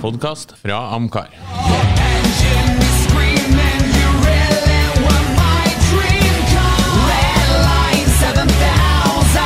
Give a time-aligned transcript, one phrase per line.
[0.00, 1.28] podkast fra Amcar.
[1.32, 6.80] Engine is screaming, you really were my dream car.
[7.10, 9.40] Red line 7000,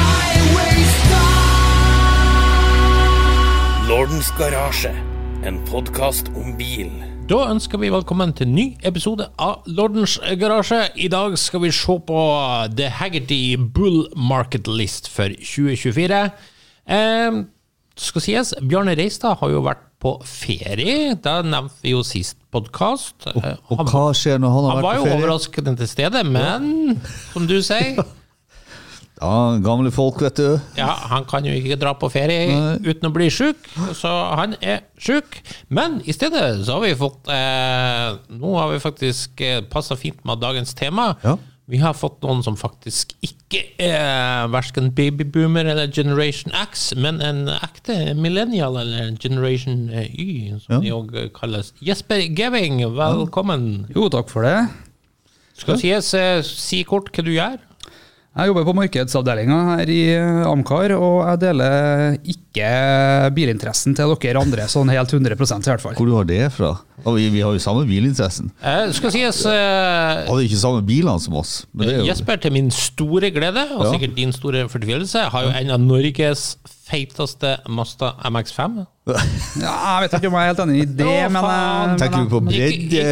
[0.00, 1.48] highway star.
[3.88, 4.94] Lordens garasje,
[5.44, 6.90] en podkast om bil.
[7.30, 10.88] Da ønsker vi velkommen til en ny episode av Lordens garasje.
[10.96, 12.20] I dag skal vi se på
[12.76, 16.24] The Haggerty Bull Market List for 2024.
[16.90, 17.32] Eh,
[18.00, 21.14] skal sies, Bjarne Reistad har jo vært på ferie.
[21.20, 23.28] Da nevnte vi jo sist podkast.
[23.34, 25.18] Og hva skjer når han har Han var vært jo på ferie?
[25.20, 26.72] overraskende til stede, men
[27.34, 28.00] som du sier
[29.20, 30.54] Ja, gamle folk, vet du.
[30.78, 34.08] Ja, han kan jo ikke dra på ferie uten å bli sjuk, så
[34.40, 35.36] han er sjuk.
[35.68, 40.24] Men i stedet så har vi fått eh, Nå har vi faktisk eh, passa fint
[40.24, 41.10] med dagens tema.
[41.20, 41.36] Ja.
[41.70, 47.44] Vi har fått noen som faktisk ikke er verken babyboomer eller Generation X, men en
[47.52, 51.70] ekte millennial eller Generation Y, som de òg kalles.
[51.78, 53.68] Jesper Geving, velkommen.
[53.94, 54.56] Jo, takk for det.
[55.60, 57.60] Skal sies, eh, si kort hva du gjør.
[58.30, 62.68] Jeg jobber på markedsavdelinga her i eh, Amcar, og jeg deler ikke
[63.34, 65.96] bilinteressen til dere andre sånn helt 100% i hvert fall.
[65.98, 66.68] Hvor du har det fra?
[67.10, 68.52] Vi, vi har jo samme bilinteressen.
[68.62, 71.56] Eh, skal sies eh, Hadde ikke samme bilene som oss.
[71.74, 73.94] Men det er jo, Jesper, til min store glede, og Ja.
[73.96, 76.44] sikkert din store fortvilelse, har jo en av Norges
[76.86, 78.84] feiteste Mazda MX5.
[79.58, 82.20] Ja, jeg vet ikke om jeg er helt enig i det, ja, men, eh, Tenker
[82.20, 83.02] men du på Ikke,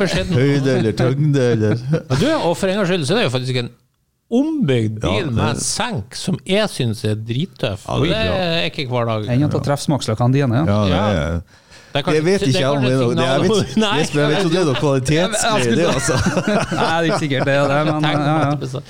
[0.00, 1.78] bredde eller høyde eller tyngde eller
[2.24, 3.70] Du, og for en gangs skyld så er det jo faktisk en
[4.30, 7.82] ombygd bil Ja, det- med senk som jeg syns er drittøff.
[7.88, 9.28] Ja, det det er ikke hver dag.
[9.34, 10.62] En av treffsmaksløkene dine.
[10.66, 11.08] Ja, det Ja.
[11.10, 11.42] er
[11.92, 13.88] Det er kanskje- Jeg vet ikke om det er noe- det jeg vet- Nei.
[13.90, 16.14] om jeg vet jo det er noe kvalitetsgreier, det, altså.
[16.78, 18.80] Nei, det er ikke sikkert det er det, men ja, ja.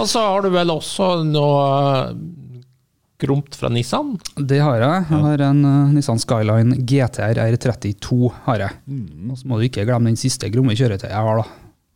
[0.00, 2.16] Og så har du vel også noe
[3.18, 4.18] gromt fra Nissan?
[4.36, 5.06] Det har jeg.
[5.10, 8.32] Jeg har en eh, Nissan Skyline GTR R32.
[8.44, 8.70] har jeg.
[9.30, 11.44] Og så må du ikke glemme den siste gromme kjøretøyet jeg har, da.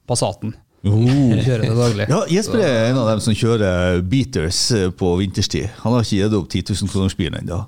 [0.09, 0.55] Passaten.
[0.81, 2.05] Jeg kjører det daglig.
[2.09, 5.67] Ja, Jesper er en av dem som kjører beaters eh, på vinterstid.
[5.83, 7.59] Han har ikke gitt opp 10 000-kronersbilen ennå.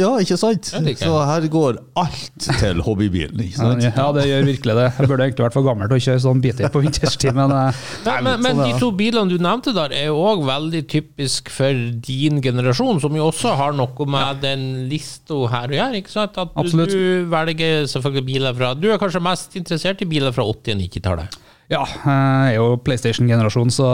[0.00, 0.72] Ja, ikke sant?
[0.98, 3.38] Så her går alt til hobbybilen.
[3.44, 3.84] ikke sant?
[3.86, 4.86] Ja, det gjør virkelig det.
[4.98, 7.84] Jeg burde egentlig vært for gammel til å kjøre sånn beater på vinterstid, men eh,
[8.08, 11.52] Men, men, men sånn de to bilene du nevnte der, er jo òg veldig typisk
[11.54, 11.78] for
[12.10, 16.02] din generasjon, som jo også har noe med den lista her å gjøre.
[16.02, 16.34] ikke sant?
[16.42, 20.42] At du, du velger selvfølgelig biler fra Du er kanskje mest interessert i biler fra
[20.50, 21.38] 80- og 90-tallet.
[21.70, 23.88] Ja, jeg er jo PlayStation-generasjon, så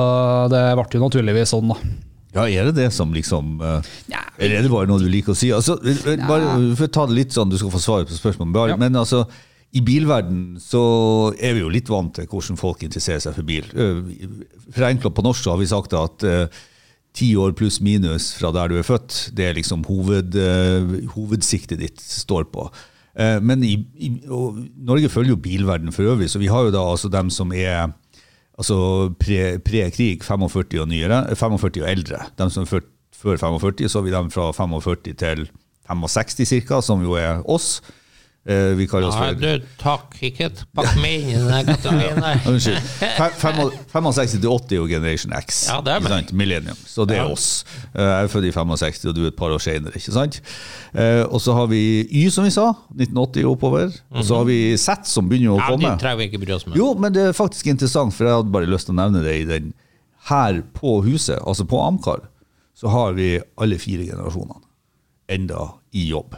[0.53, 1.81] det ble jo naturligvis sånn, da.
[2.37, 3.87] Ja, er det det som liksom eh,
[4.37, 5.49] Eller er det bare noe du liker å si?
[5.57, 8.75] Altså, eh, bare For å ta det litt sånn, du skal få svar på spørsmålet.
[8.75, 8.77] Ja.
[8.81, 9.23] Men altså,
[9.77, 10.83] i bilverden så
[11.41, 13.69] er vi jo litt vant til hvordan folk interesserer seg for bil.
[13.73, 14.01] Eh,
[14.77, 16.61] Forenkla på norsk så har vi sagt at eh,
[17.17, 21.81] ti år pluss minus fra der du er født, det er liksom hoved, eh, hovedsiktet
[21.81, 22.69] ditt står på.
[23.19, 26.83] Eh, Men i, i, Norge følger jo bilverden for øvrig, så vi har jo da
[26.91, 27.89] altså dem som er
[28.59, 32.19] altså pre- pre-krig, 45 og nyere, eh, 45 og eldre.
[32.39, 35.49] De som er født før 45, så har vi dem fra 45 til
[35.89, 37.81] 65 ca., som jo er oss.
[38.47, 42.21] Eh, Vi kaller oss Ja, du, takk, ikke pakk meg inn i den kategorien
[42.53, 42.79] Unnskyld.
[43.91, 45.65] 65 til 80 er jo Generation X.
[45.69, 46.13] Ja, det er meg.
[46.13, 46.33] sant?
[46.33, 46.79] Millennium.
[46.87, 47.33] Så det er Ja.
[47.33, 47.65] oss.
[47.95, 49.93] Eh, Jeg er født i 65, og du er et par år senere.
[49.99, 50.41] ikke sant?
[50.95, 52.73] Eh, Og så har vi Y, som vi sa.
[52.95, 53.91] 1980 og oppover.
[54.13, 55.99] Og så har vi Z, som begynner å Ja, de komme.
[55.99, 56.77] trenger vi ikke bry oss med.
[56.77, 59.41] Jo, men det er faktisk interessant, for jeg hadde bare lyst til å nevne det
[59.43, 59.75] i den
[60.29, 62.21] her på huset, altså på Amcar,
[62.79, 64.63] så har vi alle fire generasjonene
[65.29, 66.37] enda i jobb.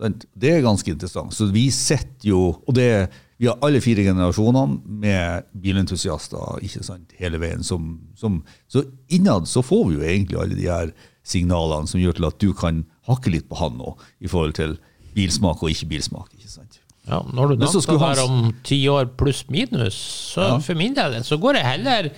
[0.00, 1.32] Det er ganske interessant.
[1.36, 3.08] Så vi sitter jo Og det,
[3.38, 7.62] vi har alle fire generasjonene med bilentusiaster ikke sant, hele veien.
[7.62, 10.92] Som, som, så innad så får vi jo egentlig alle de her
[11.24, 14.78] signalene som gjør til at du kan hakke litt på han nå, i forhold til
[15.14, 16.30] bilsmak og ikke bilsmak.
[16.38, 16.78] ikke sant?
[17.06, 19.94] Ja, når du nevnte det der om ti år pluss minus,
[20.34, 20.58] så Ja.
[20.58, 22.10] for min del så går jeg heller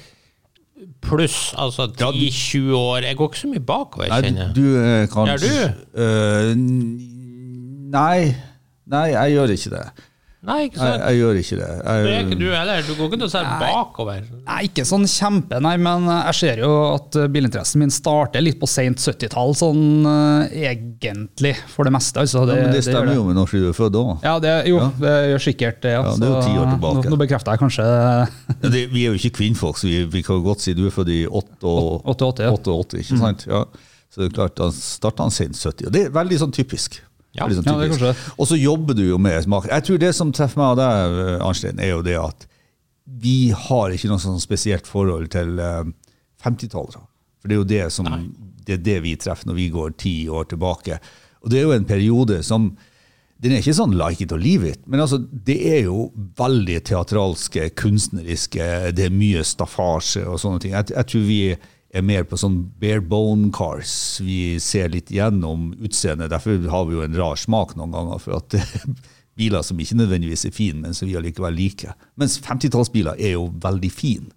[1.04, 3.04] pluss, altså 10-20 år.
[3.06, 4.54] Jeg går ikke så mye bakover, kjenner jeg.
[4.54, 6.60] du er kanskje Gjør du?
[6.60, 7.10] n-
[7.94, 8.34] nei.
[8.90, 9.86] Nei, jeg gjør ikke det.
[10.44, 11.00] Nei, ikke sant?
[11.00, 11.68] jeg gjør ikke det.
[11.80, 12.80] Det er ikke du heller.
[12.84, 14.26] Du går ikke til å se bakover.
[14.44, 18.68] Nei, ikke sånn kjempe, nei, men jeg ser jo at bilinteressen min starter litt på
[18.68, 22.20] sent 70-tall, sånn eh, egentlig, for det meste.
[22.20, 23.16] Altså, ja, men det stemmer det.
[23.16, 24.12] jo med når du er født òg.
[24.26, 25.94] Ja, det, jo, det gjør sikkert det.
[25.96, 27.06] Ja, det er jo ti år tilbake.
[27.08, 27.88] Nå, nå bekrefter jeg kanskje
[28.98, 31.22] Vi er jo ikke kvinnfolk, så vi, vi kan godt si du er født i
[31.24, 33.00] 88, 88, ja.
[33.00, 33.48] ikke sant?
[33.48, 33.64] Ja.
[34.12, 35.88] Så det er klart, da starta han sent 70.
[35.88, 37.00] Og det er veldig sånn typisk.
[37.34, 37.48] Ja.
[37.50, 38.32] Sånn Ja, det er kanskje det.
[38.38, 39.66] Og så jobber du jo med smak.
[39.70, 42.46] Jeg tror det som treffer meg av deg, Arnstein, er jo det at
[43.04, 45.84] vi har ikke noe sånn spesielt forhold til eh,
[46.44, 47.04] 50-tallere.
[47.42, 48.08] For det er jo det som
[48.64, 50.96] det er det vi treffer når vi går ti år tilbake.
[51.44, 52.70] Og det er jo en periode som
[53.44, 56.06] den er ikke sånn like it or leave it, men altså, det er jo
[56.38, 60.72] veldig teatralske, kunstneriske, det er mye staffasje og sånne ting.
[60.72, 61.40] Jeg, jeg tror vi
[61.94, 64.20] er mer på sånn bare bone cars.
[64.24, 66.32] Vi ser litt gjennom utseendet.
[66.32, 68.96] Derfor har vi jo en rar smak noen ganger, for at er
[69.38, 71.94] biler som ikke nødvendigvis er fine, men som vi allikevel liker.
[72.20, 74.30] Mens 50-tallsbiler er jo veldig fine.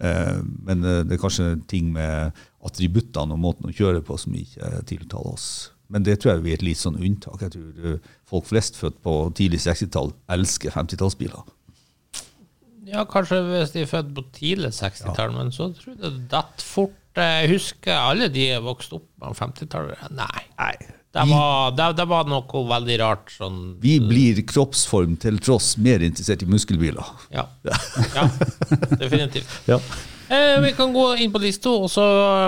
[0.00, 2.32] Eh, Men eh, det er kanskje ting med
[2.64, 5.48] attributtene og måten å kjøre på som ikke tiltaler oss.
[5.92, 7.42] Men det tror jeg vi er et litt sånn unntak.
[7.44, 11.44] Jeg tror eh, folk flest født på tidlig 60-tall elsker 50-tallsbiler.
[12.88, 16.66] Ja, kanskje hvis de er født på tidlig 60-tall, men så tror jeg det detter
[16.66, 16.98] fort.
[17.12, 20.08] Jeg husker alle de er vokst opp på 50-tallet.
[20.16, 20.44] Nei.
[20.58, 20.74] Nei.
[21.12, 26.00] Det var, det, det var noe veldig rart sånn Vi blir kroppsform til tross mer
[26.00, 27.10] interessert i muskelbiler.
[27.34, 27.44] Ja.
[28.16, 28.24] ja
[28.96, 29.58] definitivt.
[29.68, 29.76] Ja.
[30.32, 32.04] Eh, vi kan gå inn på disse to, og så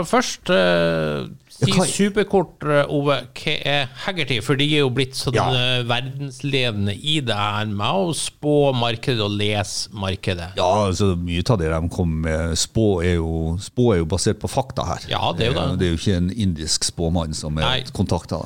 [0.08, 3.18] først eh, si Ja, superkort, eh, Ove.
[3.36, 4.38] Hva er Haggerty?
[4.44, 5.44] For de er jo blitt sånn Ja.
[5.52, 10.54] eh, verdensledende i det her med å spå markedet og lese markedet.
[10.56, 14.40] Ja, altså Mye av det de kom med spå er, jo, spå er jo basert
[14.40, 15.04] på fakta her.
[15.12, 15.66] Ja, det er jo det.
[15.68, 18.40] Eh, Det er jo ikke en indisk spåmann som er kontakta.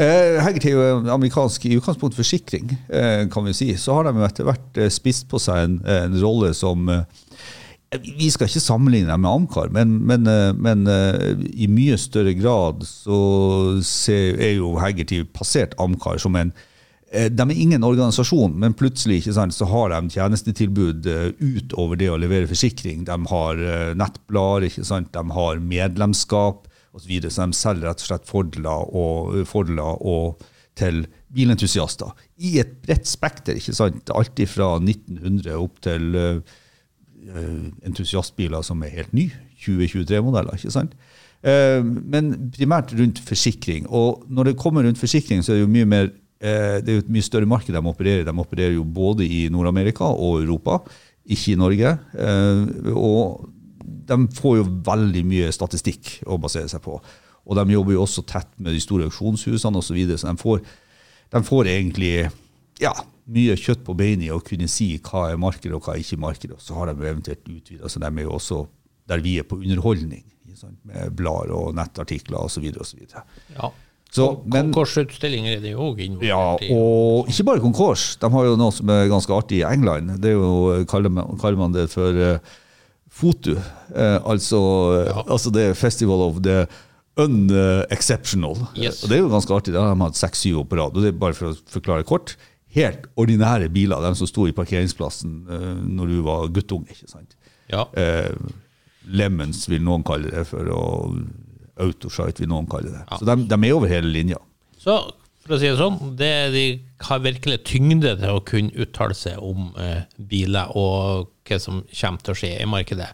[0.00, 3.74] Eh, Haggerty er jo amerikansk i utgangspunkt forsikring, eh, kan vi si.
[3.76, 7.02] Så har de jo etter hvert spist på seg en, en rolle som eh,
[7.98, 12.84] vi skal ikke sammenligne med Amcar, men, men, eh, men eh, i mye større grad
[12.86, 13.16] så
[14.14, 16.52] er jo Haggerty passert Amcar som en
[17.10, 21.10] eh, De er ingen organisasjon, men plutselig sant, så har de tjenestetilbud
[21.40, 23.02] utover det å levere forsikring.
[23.08, 23.64] De har
[23.98, 24.70] nettblader,
[25.10, 27.10] de har medlemskap osv.
[27.10, 30.46] Så, så de selger rett og slett fordeler og, fordeler og
[30.78, 31.02] til
[31.34, 32.14] bilentusiaster.
[32.38, 33.58] I et bredt spekter.
[33.58, 34.14] ikke sant?
[34.14, 36.14] Alt fra 1900 opp til
[37.86, 39.32] entusiastbiler som er helt nye.
[39.60, 40.94] 2023-modeller, ikke sant?
[41.42, 43.86] Eh, Men primært rundt forsikring.
[43.88, 46.98] Og når det kommer rundt forsikring, så er det jo mye mer eh, det er
[46.98, 48.28] jo et mye større marked de opererer i.
[48.28, 50.80] De opererer jo både i Nord-Amerika og Europa,
[51.28, 51.96] ikke i Norge.
[52.16, 53.48] Eh, Og
[54.10, 57.00] de får jo veldig mye statistikk å basere seg på.
[57.46, 60.40] Og de jobber jo også tett med de store auksjonshusene osv., så, videre, så de
[60.40, 60.60] får,
[61.30, 62.14] de får egentlig
[62.80, 62.94] ja,
[63.30, 66.20] mye kjøtt på beinet i å kunne si hva er markedet og hva er ikke
[66.22, 66.56] markedet.
[66.56, 68.64] Og så har de eventuelt utvida, så de er jo også
[69.10, 70.24] der vi er på underholdning.
[70.58, 72.66] sant, Med blader og nettartikler osv.
[72.80, 73.06] osv.
[73.56, 73.70] Ja.
[74.10, 76.72] Så, men, Konkursutstillinger er det jo òg involvert ja, i.
[76.74, 78.16] og ikke bare konkurs.
[78.18, 80.16] De har jo noe som er ganske artig i England.
[80.22, 82.58] Det er jo, kaller man, kaller man det for uh,
[83.20, 83.54] FOTU.
[83.94, 84.60] Uh, altså,
[85.22, 86.64] altså det er Festival of the
[87.20, 88.58] Unexceptional.
[88.74, 89.04] Yes.
[89.04, 89.74] Og det er jo ganske artig.
[89.74, 90.96] de har de hatt seks-syv på rad.
[90.96, 92.34] Og det er bare for å forklare kort.
[92.76, 96.94] Helt ordinære biler, de som sto i parkeringsplassen uh, når du var guttunge.
[96.94, 97.36] ikke sant?
[97.70, 97.86] Ja.
[97.94, 98.52] Uh,
[99.10, 101.16] Lemons vil noen kalle det for, og
[101.80, 103.02] Autoshite vil noen kalle det.
[103.06, 103.18] Ja.
[103.18, 104.38] Så de, de er over hele linja.
[104.80, 105.00] Så
[105.40, 106.64] for å si det sånn, det, de
[107.08, 112.22] har virkelig tyngde til å kunne uttale seg om uh, biler og hva som kommer
[112.22, 113.08] til å skje i markedet.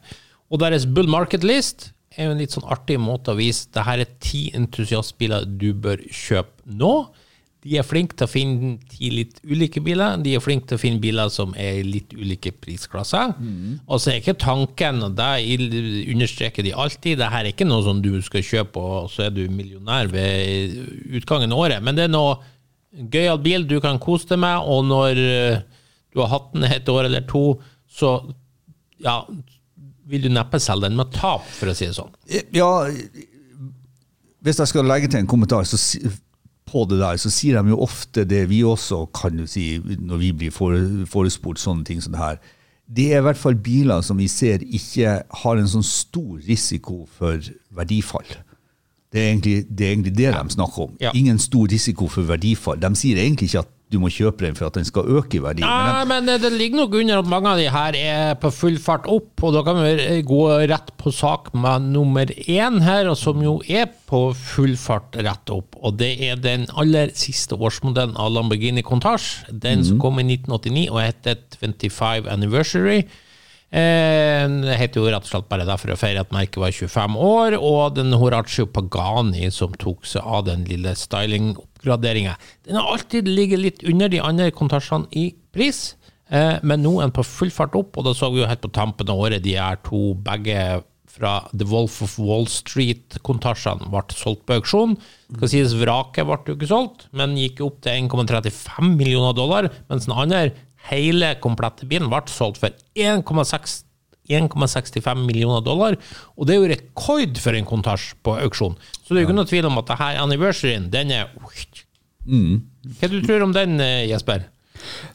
[0.51, 3.85] Og deres bull market list er jo en litt sånn artig måte å vise det
[3.87, 6.93] her er ti entusiastbiler du bør kjøpe nå.
[7.65, 10.19] De er flinke til å finne ti litt ulike biler.
[10.23, 13.33] De er flinke til å finne biler som er i litt ulike prisklasser.
[13.89, 15.31] Og så er ikke tanken, og det
[16.13, 19.35] understreker de alltid, det her er ikke noe som du skal kjøpe, og så er
[19.35, 20.77] du millionær ved
[21.19, 21.83] utgangen av året.
[21.83, 22.37] Men det er noe
[23.13, 25.59] gøyal bil du kan kose deg med, og når eh,
[26.15, 27.43] du har hatt den et år eller to,
[27.91, 28.15] så
[29.03, 29.19] ja,
[30.07, 32.15] vil du neppe selge den med tap, for å si det sånn.
[32.55, 32.71] Ja,
[34.47, 36.05] hvis jeg skal legge til en kommentar så, si-
[36.67, 40.23] på det der, så sier de jo ofte det vi også kan jo si når
[40.23, 42.41] vi blir forespurt sånne ting som det her.
[42.87, 47.05] Det er i hvert fall biler som vi ser ikke har en sånn stor risiko
[47.19, 47.43] for
[47.75, 48.27] verdifall.
[49.11, 50.97] Det er egentlig det, er egentlig det de snakker om.
[51.01, 51.15] Ja.
[51.15, 52.79] Ingen stor risiko for verdifall.
[52.83, 55.43] De sier egentlig ikke at du må kjøpe den for at den skal øke i
[55.43, 55.63] verdi.
[55.63, 58.81] Nei, men det, det ligger nok under at mange av de her er på full
[58.83, 60.41] fart opp, og da kan vi gå
[60.73, 65.79] rett på sak med nummer én her, som jo er på full fart rett opp.
[65.87, 69.47] Og det er den aller siste årsmodellen av Lamborghini Contage.
[69.53, 73.05] Den som kom i 1989 og heter 25 Anniversary.
[73.07, 77.17] Den Det heter jo rett og slett bare derfor å feire at merket var 25
[77.19, 80.95] år, og den Horacio Pagani som tok seg av den lille
[81.87, 82.37] styling-oppgraderinga.
[82.65, 85.97] Den har alltid ligget litt under de andre kontasjene i pris,
[86.31, 88.63] eh, men nå er den på full fart opp, og da så vi jo helt
[88.63, 90.83] på tampen av året de er to begge
[91.17, 94.99] fra The Wolf of Wall Street-kontasjene ble solgt på auksjon.
[95.33, 100.07] Skal sies vraket ble jo ikke solgt, men gikk opp til 1,35 millioner dollar, mens
[100.07, 100.51] den andre
[100.91, 103.86] hele komplette bilen ble solgt for 1,6
[104.29, 105.99] 1,65 millioner dollar,
[106.37, 108.77] og det er jo rekord for en kontasj på auksjon.
[109.03, 111.31] Så det er jo ikke noe tvil om at denne anniversaryen, den er
[112.27, 114.49] Hva du tror om den, eh, Jesper?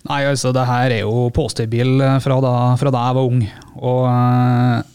[0.08, 3.44] Nei, altså, det her er jo posterbil fra da, fra da jeg var ung.
[3.78, 4.92] Og eh,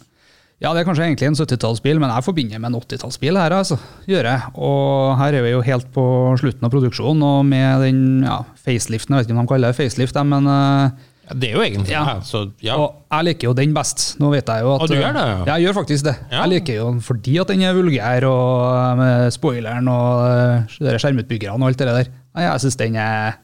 [0.57, 3.77] ja, det er kanskje egentlig en 70-tallsbil, men jeg forbinder med en 80-tallsbil her, altså.
[4.09, 4.53] Gjør jeg.
[4.57, 6.05] Og her er vi jo helt på
[6.41, 9.79] slutten av produksjonen, og med den ja, faceliften, jeg vet ikke om de kaller det
[9.79, 12.05] facelift, men eh, Ja, det er jo egentlig Ja.
[12.15, 12.27] det.
[12.29, 12.77] Så ja.
[12.79, 14.05] Og jeg liker jo den best.
[14.23, 15.57] Nå vet jeg jo at Og du gjør det, ja?
[15.57, 16.15] Jeg gjør faktisk det.
[16.31, 16.43] Ja.
[16.45, 20.99] Jeg liker jo den fordi at den er vulgær, og eh, med spoileren og eh,
[21.03, 22.13] skjermutbyggerne og alt det der.
[22.37, 23.39] Jeg syns den er,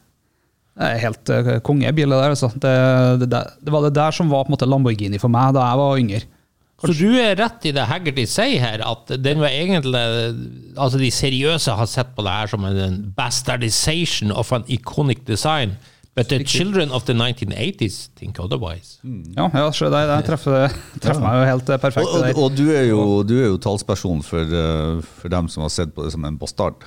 [0.79, 2.29] er helt uh, kongebil, det der.
[2.29, 2.51] Altså.
[2.53, 2.73] Det,
[3.23, 5.65] det, det, det var det der som var på en måte Lamborghini for meg da
[5.65, 6.21] jeg var yngre.
[6.83, 10.01] Så du er rett i det Haggerty sier her, at den var egentlig
[10.75, 15.77] Altså, de seriøse har sett på det her som en bastardization of an iconic design.
[16.15, 18.99] But the children of the 1980s think otherwise.
[19.35, 20.67] Ja, ja så det, det treffer,
[21.01, 22.05] treffer meg jo helt eh, perfekt.
[22.05, 25.65] Og, og, og du, er jo, du er jo talsperson for, eh, for dem som
[25.65, 26.85] har sett på det som en bastard.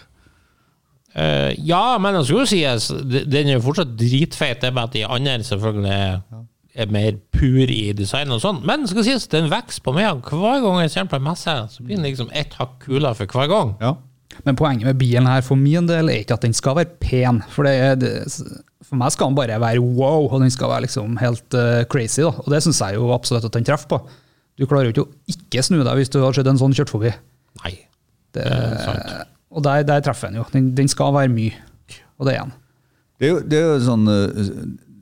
[1.17, 4.95] Uh, ja, men det skal jo sies, den er jo fortsatt dritfeit, det med at
[4.95, 6.19] de andre selvfølgelig er,
[6.77, 8.61] er mer pur i design og sånn.
[8.69, 10.21] Men skal sies, den vokser på meg.
[10.29, 13.33] Hver gang jeg ser på en messe, så blir den liksom ett hakk kulere for
[13.33, 13.75] hver gang.
[13.81, 13.97] Ja.
[14.45, 17.41] Men poenget med bilen her for min del er ikke at den skal være pen.
[17.49, 18.13] For, det, er- det,
[18.87, 22.23] for meg skal den bare være wow, og den skal være liksom helt uh, crazy.
[22.23, 22.31] Da.
[22.45, 24.01] Og det syns jeg jo absolutt at den treffer på.
[24.57, 26.93] Du klarer jo ikke å ikke snu deg hvis du har sett en sånn kjørt
[26.95, 27.11] forbi.
[27.65, 27.73] Nei.
[28.37, 29.33] Det, Det er sant.
[29.51, 30.47] og der, der treffer den jo.
[30.53, 31.57] Den, den skal være mye.
[32.17, 32.55] Og det er den.
[33.17, 34.49] Det er jo, det er jo sånn eh,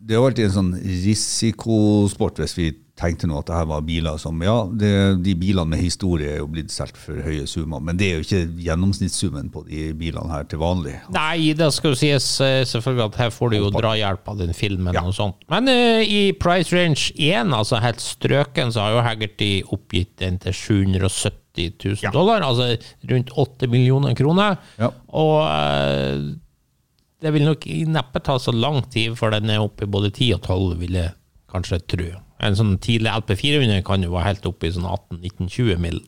[0.07, 4.19] Det er alltid en sånn risikosport hvis vi tenkte nå at det her var biler
[4.23, 4.91] som Ja, det,
[5.25, 8.27] de bilene med historie er jo blitt solgt for høye summer, men det er jo
[8.27, 10.93] ikke gjennomsnittssummen på de bilene her til vanlig.
[11.15, 14.55] Nei, det skal jo sies eh, selvfølgelig at her får du jo drahjelp av den
[14.55, 15.03] filmen Ja.
[15.03, 15.43] og sånt.
[15.51, 20.39] Men uh, i price range 1, altså helt strøken, så har jo Haggerty oppgitt den
[20.39, 22.77] til 770 000 dollar, altså
[23.11, 24.57] rundt 8 millioner kroner.
[24.79, 24.93] Ja.
[25.11, 26.31] Og uh,
[27.25, 30.31] det vil nok neppe ta så lang tid før den er oppe i både 10
[30.39, 31.15] og 12, vil jeg
[31.51, 32.09] kanskje tro.
[32.45, 36.03] En sånn tidlig LP400 kan jo være helt oppe i sånn 18-19-20 mill.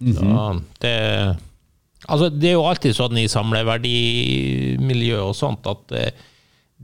[0.00, 0.62] -hmm.
[0.80, 1.36] det
[2.08, 6.10] Altså, det er jo alltid sånn i samleverdimiljøet og sånt at eh,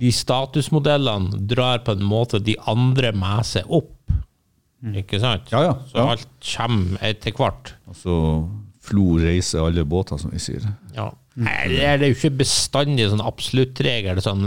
[0.01, 3.97] de statusmodellene drar på en måte de andre med seg opp.
[4.97, 5.51] Ikke sant?
[5.53, 7.75] Ja, ja, Så alt kommer etter hvert.
[7.91, 8.49] Altså
[8.81, 10.65] Flo reiser alle båter, som vi sier.
[10.97, 11.11] Ja.
[11.41, 14.21] Her er jo ikke bestandig sånn absoluttregel.
[14.25, 14.45] Sånn,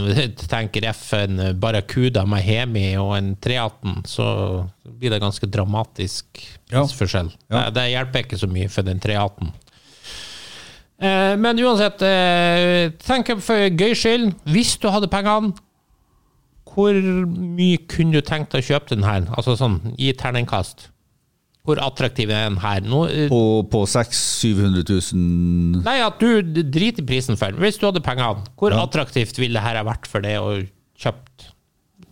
[0.52, 4.28] tenker FN en Barracuda med Hemi og en 318, så
[4.86, 7.34] blir det ganske dramatisk prisforskjell.
[7.50, 7.66] Ja.
[7.66, 9.54] Det, det hjelper ikke så mye for den 318.
[11.04, 15.56] Eh, men uansett, eh, tenk for gøy skyld, hvis du hadde pengene,
[16.74, 19.28] hvor mye kunne du tenkt deg å kjøpe den her?
[19.38, 20.88] Altså sånn, gi terningkast.
[21.64, 22.84] Hvor attraktiv er den her?
[22.84, 27.62] Nå, eh, På, på 600 000-700 000 Nei, at du driter i prisen for den.
[27.64, 30.58] Hvis du hadde pengene, hvor attraktivt ville det her ha vært for deg å
[31.00, 31.48] kjøpt?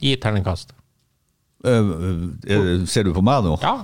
[0.02, 0.72] Gi terningkast.
[1.68, 1.92] Eh,
[2.48, 3.58] eh, Ser du på meg nå?
[3.62, 3.82] Ja,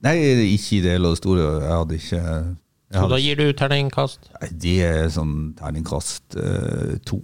[0.00, 0.14] Nei,
[0.54, 1.42] ikke i det hele og store.
[1.60, 6.34] Jeg hadde ikke jeg så hadde, da gir du terningkast Nei, Det er sånn terningkast
[6.40, 7.20] uh, to.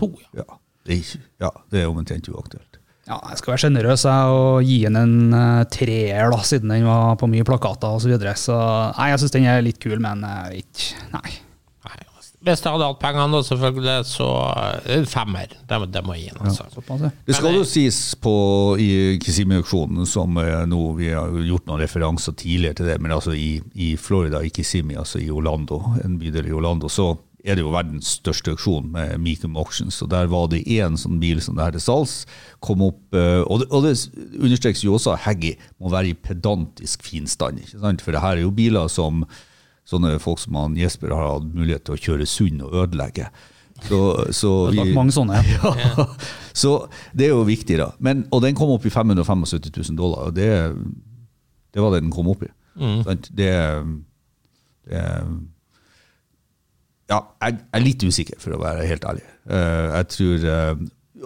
[0.00, 0.14] to.
[0.32, 0.46] ja.
[0.46, 0.56] Ja,
[0.86, 2.69] det er, ikke, ja, det er omtrent uaktuelt.
[3.10, 6.84] Ja, jeg skal være sjenerøs jeg, og gi den en eh, treer, da, siden den
[6.86, 8.04] var på mye plakater osv.
[8.06, 8.34] Så, videre.
[8.38, 8.56] så
[8.94, 11.32] nei, jeg syns den er litt kul, men eh, ikke Nei.
[11.88, 11.96] Nei,
[12.46, 15.50] Hvis jeg hadde hatt pengene, selvfølgelig, så eh, en femmer.
[15.68, 16.46] Det, må- det må jeg gi den.
[16.52, 16.68] Altså.
[16.76, 17.10] Såpass, ja.
[17.26, 18.34] Det skal jo sies på
[18.80, 18.90] i
[19.24, 20.38] Kissimmee-auksjonen, som
[20.70, 24.54] nå vi har gjort noen referanser tidligere til det, men altså i, i Florida, i
[24.54, 27.10] Kissimmee, altså i Orlando, en bydel i Orlando, så
[27.44, 31.20] er det jo verdens største auksjon med Meekum Auctions, og der var det én sånn
[31.22, 32.26] bil som det her til salgs,
[32.60, 33.94] kom opp, eh, og det, og det
[34.40, 38.02] understrekes jo også at Haggy må være i pedantisk fin stand, ikke sant?
[38.04, 39.24] For det her er jo biler som
[39.88, 43.30] sånne folk som han Jesper har hatt mulighet til å kjøre sund og ødelegge.
[43.88, 43.98] Så,
[44.36, 45.40] så Det er vi- mange sånne.
[45.40, 45.72] Ja.
[45.80, 46.04] ja.
[46.52, 46.74] Så
[47.16, 47.88] det er jo viktig, da.
[47.98, 50.50] Men, og den kom opp i 575 000 dollar, og det,
[51.72, 52.50] det var det den kom opp i.
[53.08, 53.30] Sant?
[53.34, 53.48] Det,
[54.90, 55.00] det
[57.10, 59.24] Ja, jeg er litt usikker, for å være helt ærlig.
[59.50, 60.74] Eh, Jeg tror eh,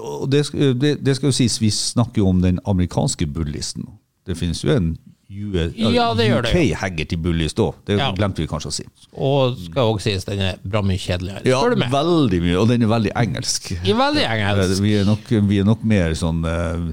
[0.00, 0.44] Og det,
[0.80, 3.84] det, det skal jo sies, vi snakker jo om den amerikanske bullisten.
[4.26, 4.94] Det finnes jo en
[5.28, 6.64] Ja, det gjør det jo.
[6.64, 7.74] UK Haggerty bullist òg.
[7.86, 8.10] Det Ja.
[8.16, 8.84] glemte vi kanskje å si.
[9.16, 11.42] Og skal også sies, den er bra mye kjedeligere.
[11.48, 13.72] Ja, veldig mye, og den er veldig engelsk.
[13.84, 14.82] I veldig engelsk.
[14.82, 16.92] Vi er nok, vi er nok mer sånn eh,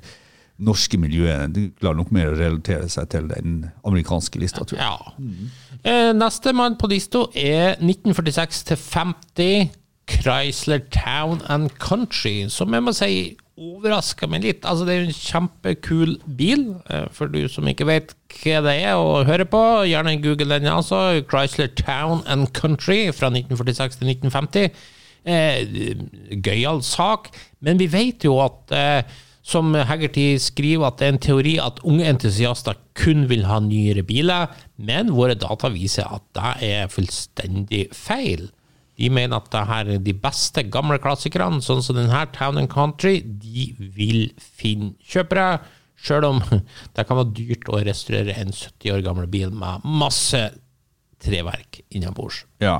[0.61, 1.57] norske miljøet.
[1.81, 4.87] Klarer nok mer å relatere seg til den amerikanske lista, tror jeg.
[4.87, 5.77] Ja.
[5.83, 9.71] Eh, Nestemann på lista er 1946 til 50
[10.11, 13.11] Chrysler Town and Country, som jeg må si
[13.61, 14.63] overrasker meg litt.
[14.65, 18.95] Altså, det er en kjempekul bil, eh, for du som ikke vet hva det er
[18.97, 19.61] å høre på.
[19.89, 21.21] Gjerne google den, altså.
[21.29, 24.71] Chrysler Town and Country fra 1946 til 1950.
[25.23, 25.61] eh,
[26.41, 27.27] gøyal sak.
[27.61, 29.03] Men vi vet jo at, eh,
[29.51, 34.05] som Haggerty skriver, at det er en teori at unge entusiaster kun vil ha nyere
[34.07, 38.47] biler, men våre data viser at det er fullstendig feil.
[39.01, 42.71] De mener at det her er de beste gamle klassikerne, sånn som denne Town and
[42.71, 45.61] Country, de vil finne kjøpere,
[46.01, 46.41] sjøl om
[46.95, 50.47] det kan være dyrt å restaurere en 70 år gammel bil med masse
[51.21, 52.43] treverk innabords.
[52.63, 52.79] Ja.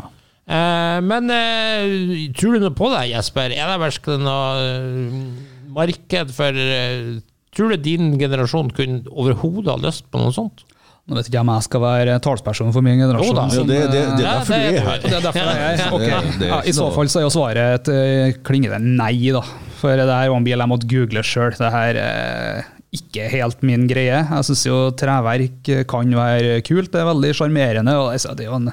[0.51, 3.53] Eh, men eh, tror du noe på det, Jesper?
[3.53, 7.19] Er det virkelig noe eh, marked for eh,
[7.51, 10.61] Tror du din generasjon kunne overhodet ha lyst på noe sånt?
[11.03, 13.33] Nå vet ikke jeg om jeg skal være talsperson for min generasjon.
[13.33, 13.47] Jo da.
[13.51, 15.01] Ja, det, det, det er derfor det du er er her.
[15.03, 16.29] Det er derfor jeg er her.
[16.29, 19.41] Er ja, I så fall så er jo svaret et eh, klingende nei, da.
[19.81, 21.51] For det her var en bil jeg måtte google sjøl.
[21.57, 22.63] Det her er
[22.95, 24.23] ikke helt min greie.
[24.23, 27.99] Jeg syns jo treverk kan være kult, det er veldig sjarmerende.
[27.99, 28.71] og altså, det jo en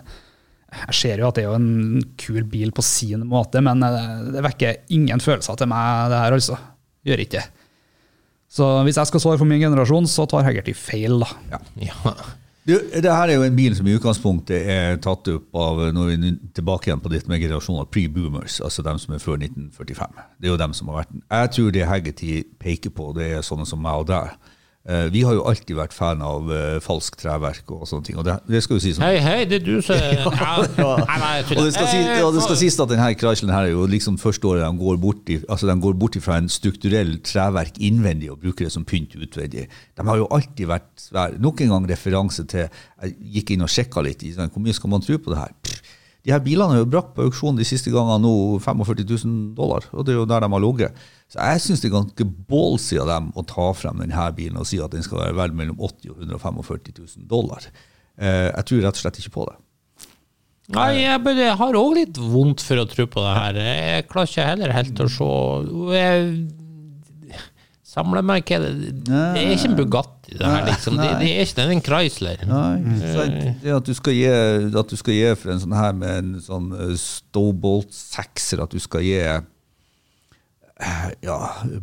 [0.69, 4.19] jeg ser jo at det er jo en kul bil på sin måte, men eh,
[4.35, 6.59] det vekker ingen følelser til meg, det her, altså.
[7.09, 7.47] Gjør ikke det.
[8.49, 11.59] Så hvis jeg skal svare for min generasjon, så tar Haggerty feil, da.
[11.85, 12.15] Ja.
[12.69, 16.11] Du, det her er jo en bil som i utgangspunktet er tatt opp av når
[16.11, 20.19] vi er tilbake igjen på dette med generasjoner pre-boomers, altså dem som er før 1945.
[20.37, 21.23] Det er jo dem som har vært den.
[21.33, 24.53] Jeg tror det Haggerty peker på, det er sånne som meg og deg.
[24.89, 28.17] Eh, Vi har jo alltid vært fan av uh, falsk treverk og sånne ting.
[28.17, 30.25] Og det, det skal jo sies Hei, hei, det er du som ja.
[31.61, 33.85] Og det skal, si, Eh, og det skal sies at denne Chrysler her er jo
[33.91, 37.77] liksom første året de går bort, i, altså de går bort fra en strukturell treverk
[37.85, 39.67] innvendig og bruker det som pynt utvendig.
[39.69, 41.09] De har jo alltid vært.
[41.39, 44.25] Nok en gang referanse til Jeg gikk inn og sjekka litt.
[44.35, 45.53] sånn, Hvor mye skal man tro på det her?
[46.29, 49.87] De her bilene har jo brakt på auksjon de siste gangene nå 45 000 dollar,
[49.97, 50.99] og det er jo der de har ligget.
[51.33, 54.69] Så jeg syns det er ganske ballsy av dem å ta frem denne bilen og
[54.69, 57.65] si at den skal være verdt mellom 80 og 145 000 dollar.
[58.21, 59.57] Eh, Jeg tror rett og slett ikke på det.
[60.77, 63.61] Nei, jeg har òg litt vondt for å tro på det her.
[63.65, 65.29] Jeg klarer ikke heller helt å se
[67.99, 70.99] samler meg ikke Det er ikke en Bugatti, det her, liksom.
[71.01, 72.43] Det, det er ikke det er en Chrysler.
[72.49, 73.39] Nei, sant.
[73.63, 76.35] det at du, skal gi, at du skal gi for en sånn her med en
[76.45, 79.41] sånn Stobolt Stowbolt 6-er, at du skal gi eh,
[81.27, 81.39] ja,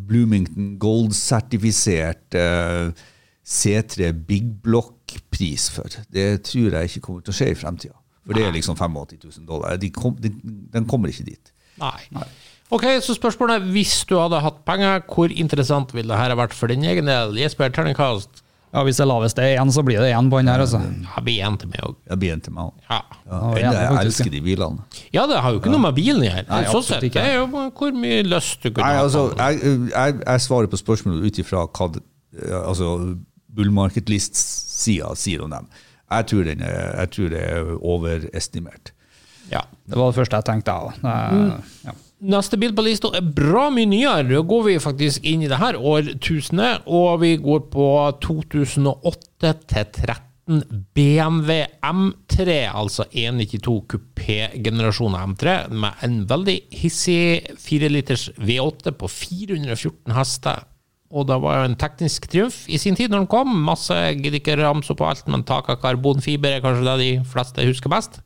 [0.08, 2.89] Bloomington Gold-sertifisert eh,
[3.45, 5.99] C3 Big Block-pris for.
[6.12, 7.97] Det tror jeg ikke kommer til å skje i fremtida.
[8.25, 9.78] For det er liksom 85 000 dollar.
[9.78, 10.32] De kom, de,
[10.73, 11.51] den kommer ikke dit.
[11.82, 11.99] Nei.
[12.15, 12.28] Nei.
[12.75, 16.39] Ok, så spørsmålet er, hvis du hadde hatt penger, hvor interessant ville det her ha
[16.39, 17.38] vært for din egen del?
[17.39, 18.41] Jesper, terningkast.
[18.75, 20.81] Ja, Hvis det laveste er én, så blir det én på den her, altså.
[20.83, 21.93] Jeg blir en til meg òg.
[22.11, 22.81] Jeg blir en til meg òg.
[22.89, 22.97] Ja.
[23.29, 24.83] Ja, Ja, jeg, jeg elsker de bilene.
[25.15, 26.59] ja, det har jo ikke noe med bilen å gjøre.
[26.73, 27.23] Sånn sett, ikke.
[27.23, 29.61] det er jo hvor mye lyst du kunne Nei, altså, jeg,
[29.93, 31.88] jeg, jeg svarer på spørsmålet ut ifra hva
[32.65, 32.91] altså,
[33.55, 35.71] Bull Market List-sida sier om dem.
[36.11, 38.91] Jeg tror, den er, jeg tror det er overestimert.
[39.53, 39.63] Ja.
[39.88, 41.63] Det var det første jeg tenkte, jeg òg.
[41.88, 41.95] Ja.
[42.25, 44.25] Neste bil på lista er bra mye nyere.
[44.31, 47.89] Da går vi faktisk inn i det her årtusenet, og vi går på
[48.25, 50.23] 2008 til 13
[50.93, 60.15] BMW M3, altså 192 kupé-generasjon M3, med en veldig hissig 4 liters V8 på 414
[60.17, 60.65] hester.
[61.15, 63.53] Og det var jo en teknisk triumf i sin tid når den kom.
[63.67, 67.65] Masse gidder ikke ramse opp alt, men tak av karbonfiber er kanskje det de fleste
[67.69, 68.19] husker best.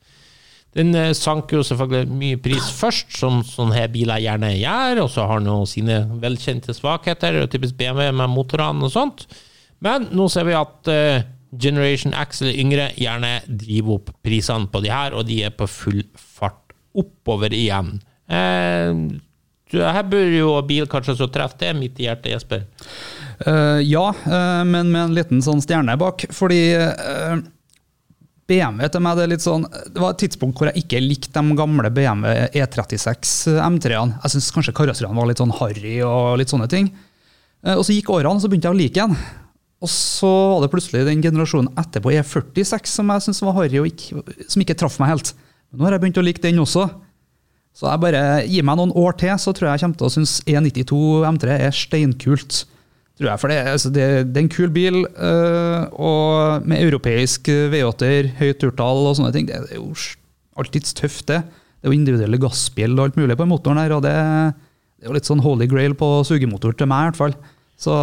[0.78, 5.12] Den eh, sank jo selvfølgelig mye pris først, som sånne her biler gjerne gjør, og
[5.14, 9.26] så har den jo sine velkjente svakheter, typisk BMW med motorene og sånt.
[9.84, 14.84] Men nå ser vi at eh, Generation X eller yngre gjerne driver opp prisene på
[14.86, 17.96] de her, og de er på full fart oppover igjen.
[18.30, 19.02] Eh,
[19.70, 22.66] her bør jo bil kanskje så treffe det midt i hjertet, Jesper.
[23.40, 26.26] Uh, ja, uh, men med en liten sånn stjerne bak.
[26.34, 26.74] Fordi
[28.50, 31.44] BMW til meg det er litt sånn Det var et tidspunkt hvor jeg ikke likte
[31.44, 34.18] de gamle BMW E36 M3-ene.
[34.24, 36.90] Jeg syns kanskje karosseriene var litt sånn harry og litt sånne ting.
[37.66, 39.20] Eh, og så gikk årene, og så begynte jeg å like den.
[39.80, 43.88] Og så var det plutselig den generasjonen etterpå, E46, som jeg syntes var harry og
[43.88, 45.32] ikke, som ikke traff meg helt.
[45.70, 46.90] Men nå har jeg begynt å like den også.
[47.80, 50.14] Så jeg bare Gi meg noen år til, så tror jeg jeg kommer til å
[50.18, 52.64] synes E92 M3 er steinkult.
[53.20, 57.50] Tror jeg, for det, altså det, det er en kul bil, øh, og med europeisk
[57.52, 59.50] V8-er, høyt turtall og sånne ting.
[59.50, 59.92] Det er jo
[60.60, 61.42] alltids tøft, det.
[61.44, 64.16] Det er jo individuelle gassbil og alt mulig på motoren her, og det,
[64.96, 67.36] det er jo litt sånn holy grail på sugemotor til meg, i hvert fall.
[67.80, 67.96] Så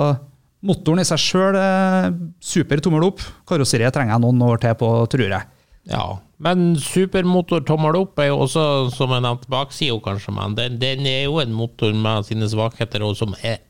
[0.69, 2.13] motoren i seg sjøl er
[2.45, 3.25] super tommel opp.
[3.49, 5.49] Karosseriet trenger jeg noen år til på, tror jeg.
[5.89, 6.07] Ja,
[6.43, 11.09] men supermotor tommel opp er jo også, som jeg nevnte, baksida kanskje, men den, den
[11.09, 13.63] er jo en motor med sine svakheter, og som er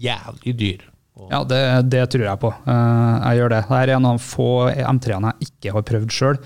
[0.00, 0.86] jævlig dyr.
[1.18, 2.52] Og- Ja, det, det tror jeg på.
[2.66, 3.62] Eh, jeg gjør det.
[3.66, 6.38] Dette er en av få M3-ene jeg ikke har prøvd sjøl.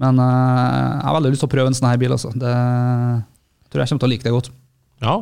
[0.00, 2.14] Men eh, jeg har veldig lyst til å prøve en sånn her bil.
[2.16, 2.32] Altså.
[2.32, 2.54] Det
[3.70, 4.50] Tror jeg kommer til å like det godt.
[5.02, 5.14] Ja.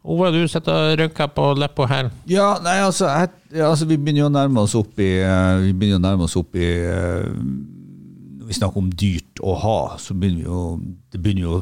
[0.00, 2.06] Ove, du sitter og rynker på leppa her.
[2.30, 5.74] Ja, nei, altså, jeg, altså Vi begynner jo å nærme oss opp i eh, Vi
[5.76, 6.68] begynner å nærme oss opp i
[7.36, 10.62] Når vi snakker om dyrt å ha, så begynner vi jo
[11.12, 11.58] Det begynner jo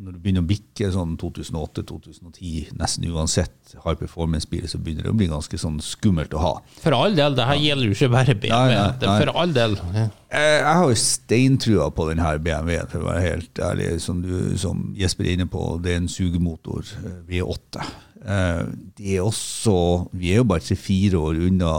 [0.00, 5.16] Når du begynner å bikke sånn 2008-2010, nesten uansett high performance-bil, så begynner det å
[5.18, 6.52] bli ganske sånn skummelt å ha.
[6.82, 8.72] For all del, det her gjelder jo ikke bare BMW.
[8.72, 9.16] Nei, nei, nei.
[9.20, 9.76] For all del.
[9.92, 13.90] Eh, Jeg har jo steintrua på denne BMW-en, for å være helt ærlig.
[14.00, 17.84] Som, du, som Jesper er inne på, det er en sugemotor eh, V8.
[18.22, 18.64] Eh,
[18.96, 19.76] Det er også
[20.14, 21.72] Vi er jo bare tre-fire år unna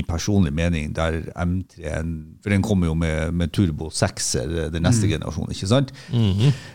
[0.00, 4.72] eh, min personlige mening, der M3-en For den kommer jo med, med turbo 6-er, eh,
[4.72, 5.92] den neste generasjonen, ikke sant?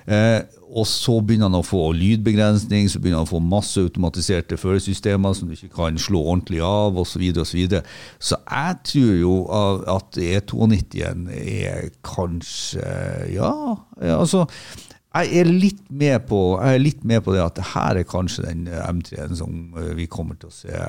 [0.08, 0.42] eh,
[0.76, 5.36] og så begynner han å få lydbegrensning, så begynner han å få masse automatiserte førersystemer
[5.38, 7.16] som du ikke kan slå ordentlig av, osv.
[7.16, 7.84] Så, videre, og så, videre.
[8.20, 9.36] så jeg tror jo
[9.96, 12.84] at E92-en er kanskje
[13.32, 13.54] Ja,
[14.18, 14.46] altså
[15.16, 18.08] jeg er litt med på, jeg er litt med på det at det her er
[18.08, 20.82] kanskje den M3-en som eh, vi kommer til å se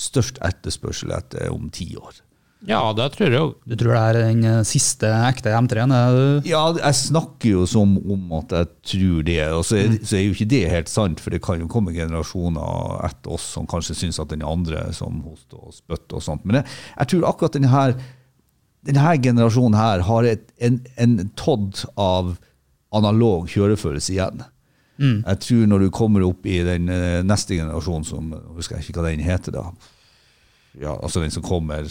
[0.00, 2.22] størst etterspørsel etter om ti år.
[2.68, 3.52] Ja, det tror jeg òg.
[3.64, 5.94] Du tror det er den eh, siste ekte M3-en?
[5.96, 6.18] er?
[6.44, 10.26] Ja, jeg snakker jo som om at jeg tror det, og så er, så er
[10.26, 13.96] jo ikke det helt sant, for det kan jo komme generasjoner etter oss som kanskje
[14.02, 16.44] syns at den andre som hoster og spytt og sånt.
[16.44, 17.96] Men jeg, jeg tror akkurat denne, her,
[18.90, 22.34] denne generasjonen her har et, en, en todd av
[22.92, 24.44] analog kjørefølelse igjen.
[25.00, 29.00] Jeg tror når du kommer opp i den eh, neste generasjonen, som husker jeg ikke
[29.00, 29.62] hva den heter da,
[30.78, 31.88] ja, altså den som kommer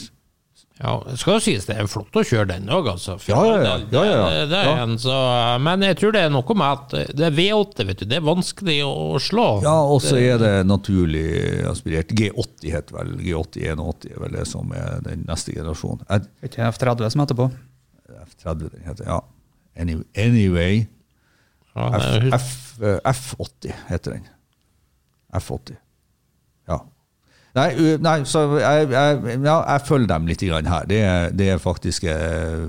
[0.80, 3.18] Ja, det skal jo sies det er flott å kjøre den òg, altså.
[3.28, 3.72] Ja, ja, ja.
[3.92, 4.28] Ja, ja, ja.
[4.32, 4.76] Det, det er Ja.
[4.86, 5.16] en, så,
[5.60, 8.06] men jeg tror det er noe med at det er V8, vet du.
[8.08, 9.48] Det er vanskelig å slå.
[9.66, 11.26] Ja, og så er det naturlig
[11.68, 12.14] aspirert.
[12.16, 16.06] G80 heter vel G80 180 er vel det som er den neste generasjonen.
[16.08, 17.50] Er ikke F30 som heter på?
[18.24, 19.20] F30 den heter, ja.
[19.80, 20.08] Anyway.
[20.16, 20.80] Anyway.
[21.76, 24.26] Ja, F, F, eh, F80 heter den.
[25.36, 25.76] F80.
[27.56, 27.64] Ja.
[27.64, 30.86] Nei, nei så jeg, jeg, ja, jeg følger dem litt grann her.
[30.90, 31.02] Det,
[31.40, 32.66] det er faktisk eh,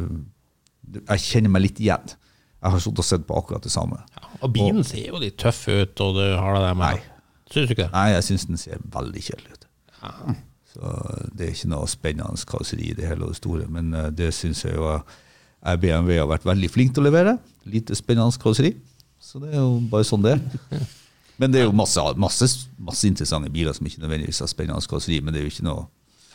[1.11, 2.15] Jeg kjenner meg litt igjen.
[2.61, 4.01] Jeg har sittet og sett på akkurat det samme.
[4.41, 7.09] Og bilen ser jo litt tøff ut, og du har det der med Nei.
[7.51, 7.93] Syns du ikke det?
[7.95, 9.67] Nei, jeg syns den ser veldig kjedelig ut.
[10.71, 10.93] Så
[11.35, 14.31] Det er ikke noe spennende karosseri i det hele og det store, men eh, det
[14.37, 17.37] syns jeg jo eh, BMW har vært veldig flink til å levere.
[17.69, 18.75] Lite spennende karosseri.
[19.21, 20.87] Så det er jo bare sånn det er.
[21.41, 25.23] Men det er jo masse, masse, masse interessante biler som ikke nødvendigvis har spennende karosseri,
[25.25, 25.87] men det er jo ikke noe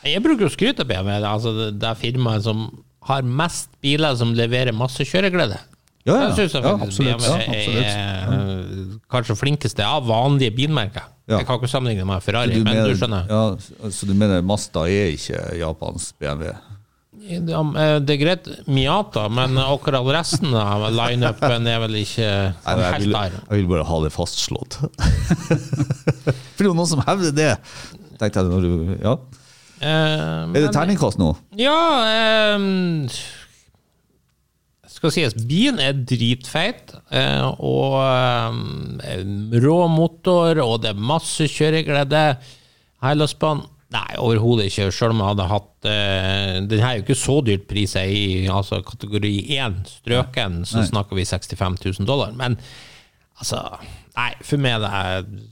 [0.06, 1.14] Jeg bruker å skryte av BMW.
[1.22, 2.66] Altså det, er firmaet som
[3.06, 5.58] har mest biler som leverer masse kjøreglede.
[6.06, 10.54] Ja, ja, Jeg synes jeg ja, absolutt, BMW ja, er eh, kanskje flinkeste av vanlige
[10.54, 11.08] bilmerker.
[11.26, 11.40] Ja.
[11.40, 13.26] Jeg kan ikke sammenligne med Ferrari, du men mener, du skjønner.
[13.26, 16.52] Ja, så du mener Mazda er ikke Japans BMW?
[17.26, 23.00] Eh, Det er greit Miata, men akkurat resten av lineupen er vel ikke Nei, jeg,
[23.02, 23.38] vil, der.
[23.50, 24.78] jeg vil bare ha det fastslått.
[24.86, 27.50] For det er jo noen som hevder det.
[28.20, 29.16] Tenkte jeg når du, ja.
[29.76, 31.34] Eh, Er det men- terningkast nå?
[31.60, 31.76] Ja
[32.56, 33.08] um,
[34.96, 39.00] Skal sies, bilen er dritfeit, eh, og um,
[39.60, 42.22] rå motor, og det er masse kjøreglede.
[43.04, 44.88] Helårsbanen Nei, overhodet ikke.
[44.94, 48.46] Selv om jeg hadde hatt eh, Den her er jo ikke så dyrt pris i
[48.50, 50.88] altså, kategori 1, strøken, så Nei.
[50.90, 52.34] snakker vi 65 000 dollar.
[52.38, 52.58] Men
[53.38, 53.62] altså
[54.16, 55.44] Nei, for meg er det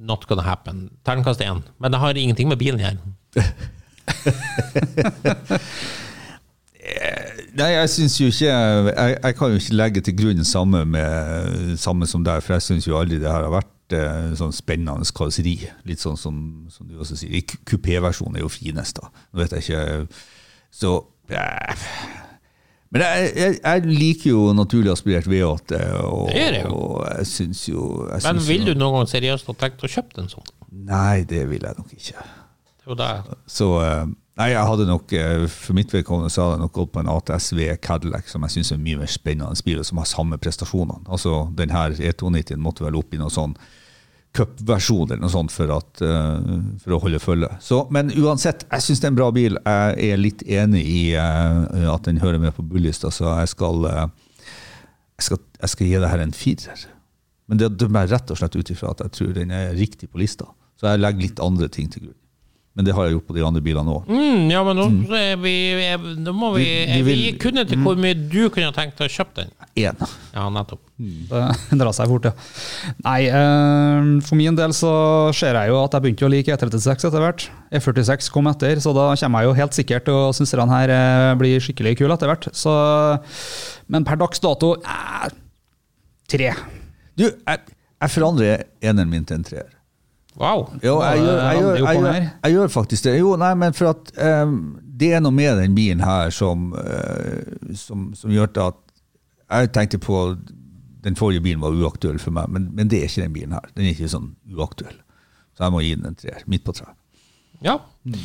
[0.00, 0.90] not gonna happen.
[1.06, 1.62] Terningkast 1.
[1.78, 2.96] Men det har ingenting med bilen her.
[7.54, 11.76] Nei, jeg syns jo ikke jeg, jeg kan jo ikke legge til grunn samme, med,
[11.78, 15.06] samme som deg, for jeg syns jo aldri det her har vært eh, sånn spennende
[15.16, 15.56] karosseri.
[15.88, 16.40] Litt sånn som,
[16.72, 17.42] som du også sier.
[17.68, 19.10] Kupéversjonen er jo finest, da.
[19.30, 20.24] Nå vet jeg ikke
[20.70, 20.96] Så
[21.30, 21.86] eh.
[22.90, 26.78] Men jeg, jeg, jeg liker jo naturlig aspirert V8, og, Det gjør jeg jo.
[26.78, 29.90] og jeg syns jo jeg Men vil jo, du noen gang seriøst ha tenkt å
[29.92, 30.48] kjøpe en sånn?
[30.88, 32.24] Nei, det vil jeg nok ikke.
[32.24, 33.38] Det er jo det.
[33.50, 36.92] Så eh, Nei, jeg hadde nok, eh, for mitt vedkommende så hadde jeg nok gått
[36.94, 40.08] på en ATSV Cadillac, som jeg syns er mye mer spennende bil, og som har
[40.08, 41.04] samme prestasjonene.
[41.12, 43.52] Altså, den her E290 måtte vel opp i noe sånn
[44.36, 47.50] cupversjon eller noe sånt for, at, eh, for å holde følge.
[47.64, 49.58] Så, men uansett, jeg syns det er en bra bil.
[49.58, 53.84] Jeg er litt enig i eh, at den hører med på bullista, så jeg skal,
[53.90, 54.06] eh,
[55.18, 56.86] jeg skal, jeg skal gi det her en firer.
[57.50, 60.12] Men det dømmer jeg rett og slett ut ifra at jeg tror den er riktig
[60.12, 60.46] på lista.
[60.78, 62.19] Så jeg legger litt andre ting til grunn.
[62.80, 64.06] Men det har jeg gjort på de andre bilene òg.
[64.08, 65.50] Mm, ja, men nå, så er vi,
[65.84, 68.96] er, nå må vi, Vi- de vil, vi kunne til hvor mye du kunne tenkt
[68.96, 69.50] deg å kjøpe den.
[69.80, 70.00] Én.
[70.34, 70.80] Ja, nettopp.
[71.00, 72.32] Det drar seg fort, ja.
[73.04, 74.90] Nei, eh, for min del så
[75.36, 77.44] ser jeg jo at jeg begynte å like E36 etter hvert.
[77.72, 80.92] E46 kom etter, så da kommer jeg jo helt sikkert til å synes den her
[80.96, 82.48] eh, blir skikkelig kul etter hvert.
[82.56, 82.72] Så,
[83.92, 85.28] men per dags dato eh,
[86.32, 86.52] tre.
[87.20, 89.68] Du, jeg, jeg forandrer eneren min til en treer.
[90.38, 90.68] Wow.
[90.82, 93.16] Jo, jeg gjør, jeg, gjør, jeg, gjør, jeg gjør faktisk det.
[93.18, 94.12] Jo, nei, men for at
[94.46, 94.54] um,
[95.00, 98.86] det er noe med den bilen her som, uh, som, som gjør at
[99.50, 100.36] Jeg tenkte på
[101.02, 103.70] Den forrige bilen var uaktuell for meg, men, men det er ikke den bilen her.
[103.74, 104.98] Den er ikke sånn uaktuell.
[105.56, 106.42] Så jeg må gi den en treer.
[106.46, 106.94] Midt på treet.
[107.64, 107.78] Ja.
[108.04, 108.20] Mm.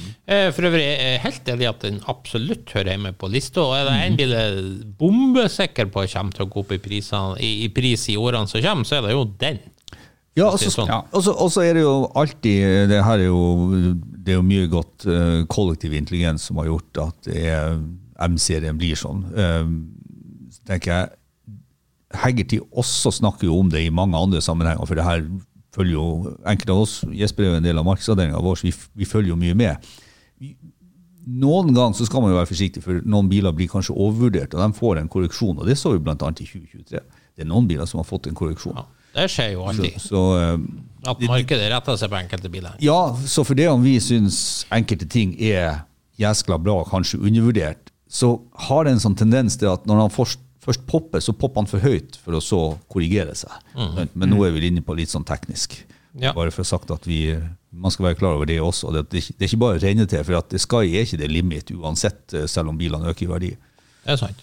[0.55, 3.63] For øvrig er jeg helt enig at den absolutt hører hjemme på lista.
[3.63, 6.81] Og er det en bil jeg er bombesikker på kommer til å gå opp i,
[6.83, 9.63] prisene, i, i pris i årene som kommer, så er det jo den.
[10.36, 10.88] Ja, og sånn.
[10.91, 10.98] ja.
[11.15, 14.43] og så- og så er det jo alltid Det her er jo, det er jo
[14.43, 17.80] mye godt uh, kollektiv intelligens som har gjort at er-
[18.19, 19.24] M-serien blir sånn.
[19.32, 21.10] Uh, så tenker jeg
[22.15, 25.24] Haggerty også snakker jo om det i mange andre sammenhenger, for det her
[25.76, 28.74] følger jo Enkelte av oss, Jesper er jo en del av markedsavdelinga vår, så vi,
[28.95, 29.89] vi følger jo mye med.
[31.28, 34.62] Noen ganger så skal man jo være forsiktig, for noen biler blir kanskje overvurdert, og
[34.62, 35.58] de får en korreksjon.
[35.58, 36.13] og Det så vi bl.a.
[36.13, 37.02] i 2023.
[37.36, 38.78] Det er noen biler som har fått en korreksjon.
[38.78, 38.86] Ja.
[39.15, 40.01] Det skjer jo Så, alltid.
[40.04, 42.75] så eh, At markedet retter seg på enkelte biler.
[42.84, 42.99] ja,
[43.30, 45.84] så for det om vi syns enkelte ting er
[46.19, 48.34] jæskla bra, kanskje undervurdert, så
[48.69, 51.67] har det en sånn tendens til at når han først, først popper, så popper han
[51.69, 53.51] for høyt for å så korrigere seg.
[54.15, 55.75] Men nå er vi inne på litt sånn teknisk.
[56.15, 56.32] Ja.
[56.32, 57.36] Bare for å ha sagt at vi,
[57.75, 58.93] man skal være klar over det også.
[58.95, 61.28] Det, det, det er ikke bare å renne til, for det Sky er ikke det
[61.34, 63.49] limit uansett, eh, selv om bilene øker i verdi.
[64.05, 64.41] Det er sant.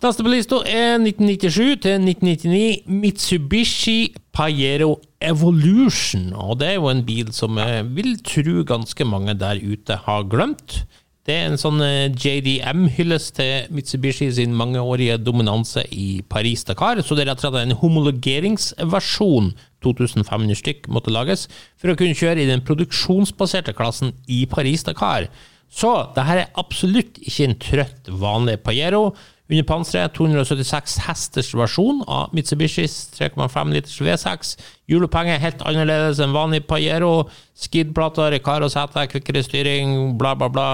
[0.00, 6.30] Neste på lista er 1997 til 1999 Mitsubishi Pajero Evolution.
[6.36, 10.28] Og det er jo en bil som jeg vil tro ganske mange der ute har
[10.28, 10.82] glemt.
[11.28, 17.02] Det er en sånn eh, JDM-hyllest til Mitsubishi sin mangeårige dominanse i Paris-Dakar.
[17.04, 19.52] Så det er rett og slett en homologeringsversjon,
[19.84, 21.46] 2500 stykk, måtte lages
[21.80, 25.28] for å kunne kjøre i den produksjonsbaserte klassen i Paris-Dakar.
[25.70, 29.10] Så det her er absolutt ikke en trøtt, vanlig Pajero.
[29.50, 34.52] Under panseret 276 hesters versjon av Mitsubishis 3,5 liters V6.
[34.90, 37.28] Hjuloppheng er helt annerledes enn vanlig Pajero.
[37.58, 40.68] Skidplater, Recaro-sete, kvikkere styring, bla, bla, bla.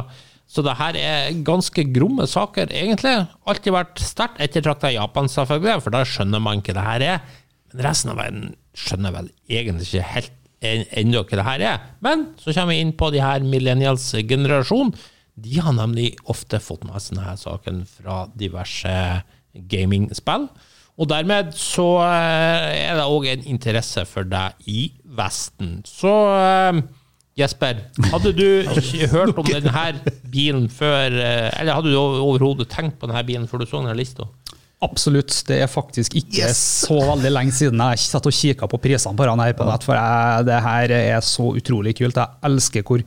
[0.47, 3.17] Så det her er ganske gromme saker, egentlig.
[3.49, 7.25] Alltid vært sterkt ettertrakta i Japan, selvfølgelig, for da skjønner man ikke det her er.
[7.73, 11.81] Men resten av verden skjønner vel egentlig ikke helt en- dere her er.
[12.01, 14.95] Men så kommer vi inn på de her millennials-generasjonen.
[15.37, 19.23] De har nemlig ofte fått med seg denne saken fra diverse
[19.69, 20.49] gamingspill.
[20.97, 25.83] Og dermed så eh, er det òg en interesse for deg i Vesten.
[25.85, 26.81] Så eh,
[27.37, 27.83] Jesper,
[28.15, 28.47] hadde du
[29.13, 30.01] hørt om denne
[30.33, 33.97] bilen før eh, Eller hadde du overhodet tenkt på denne bilen før du så denne
[33.99, 34.25] lista?
[34.85, 35.33] Absolutt.
[35.49, 39.25] Det er faktisk ikke så veldig lenge siden jeg satt og kikka på prisene på
[39.29, 42.19] den her på nett, for jeg, det her er så utrolig kult.
[42.21, 43.01] Jeg elsker hvor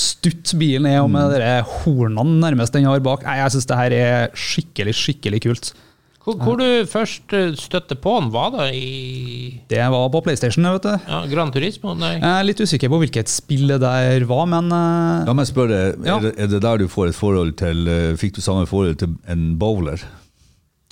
[0.00, 1.50] stutt bilen er, og med de
[1.82, 3.26] hornene nærmest den har bak.
[3.26, 5.72] Jeg, Jeg syns det her er skikkelig, skikkelig kult.
[6.20, 10.64] Hvor, hvor du først eh, støtte på den, var det i Det var på PlayStation,
[10.68, 10.90] vet du.
[11.08, 11.94] ja, Gran Turismo?
[11.96, 12.14] Nei.
[12.18, 16.18] Jeg er litt usikker på hvilket spill det der var, men La meg spørre, Ja.
[16.18, 19.00] er, det, er det der du får et forhold til eh, Fikk du samme forhold
[19.00, 20.04] til en bowler?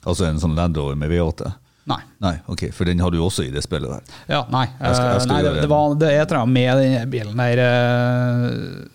[0.09, 1.55] Altså en sånn Land Rover med V8?
[1.88, 2.03] nei.
[2.21, 4.03] Nei, ok, for den har du også i det spillet der.
[4.29, 4.66] Ja, nei.
[4.66, 6.77] Jeg skal- jeg skal Eh, nei det, gjøre det var det er et eller med
[6.83, 8.88] den bilen der eh,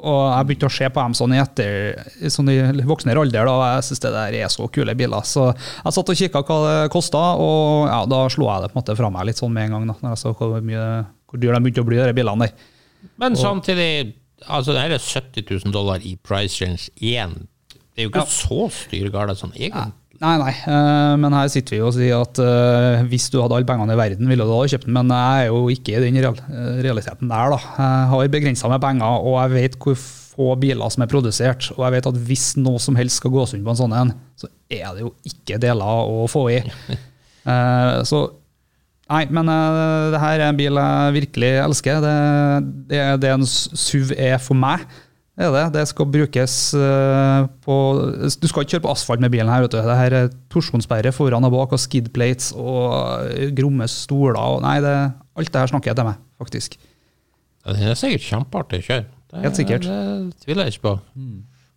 [0.00, 3.52] Og jeg begynte å se på dem sånn i etter sånn i voksnere alder, da,
[3.52, 5.20] og jeg syns det der er så kule biler.
[5.28, 8.78] Så jeg satt og kikka hva det kosta, og ja, da slo jeg det på
[8.78, 9.86] en måte fra meg litt sånn med en gang.
[9.90, 10.86] da, når jeg så hvor, mye,
[11.28, 12.52] hvor dyr de begynte å bli, de bilene der.
[13.20, 14.14] Men samtidig,
[14.48, 17.46] altså det her er 70 000 dollar i price range 1.
[17.94, 18.24] Det er jo ikke Ja.
[18.24, 19.92] så styrgale sånn egentlig.
[20.20, 23.68] Nei, nei, eh, men her sitter vi og sier at eh, hvis du hadde alle
[23.68, 26.18] pengene i verden, ville du ha kjøpt den, men jeg er jo ikke i den
[26.20, 27.54] eh, realiteten der.
[27.54, 27.60] da.
[27.78, 31.70] Jeg har begrensa med penger, og jeg vet hvor få biler som er produsert.
[31.78, 34.12] Og jeg vet at hvis noe som helst skal gås rundt på en sånn en,
[34.36, 36.60] så er det jo ikke deler å få i.
[38.10, 38.26] Så
[39.10, 41.96] Nei, men det her er en bil jeg virkelig elsker.
[42.04, 42.12] Det,
[42.92, 44.84] det er det en SUV er for meg.
[45.38, 45.64] Det er det.
[45.78, 47.76] Det skal brukes eh, på
[48.42, 49.62] Du skal ikke kjøre på asfalt med bilen her.
[49.64, 49.78] vet du.
[49.78, 54.36] Det her er torsjonssperre foran og bak, og skidplates og eh, gromme stoler.
[54.36, 54.96] Og nei, det,
[55.38, 56.76] alt det her snakker jeg til meg, faktisk.
[57.64, 59.06] Ja, Den er sikkert kjempeartig å kjøre.
[59.30, 59.86] Det, Helt sikkert.
[59.86, 60.94] Det tviler jeg ikke på.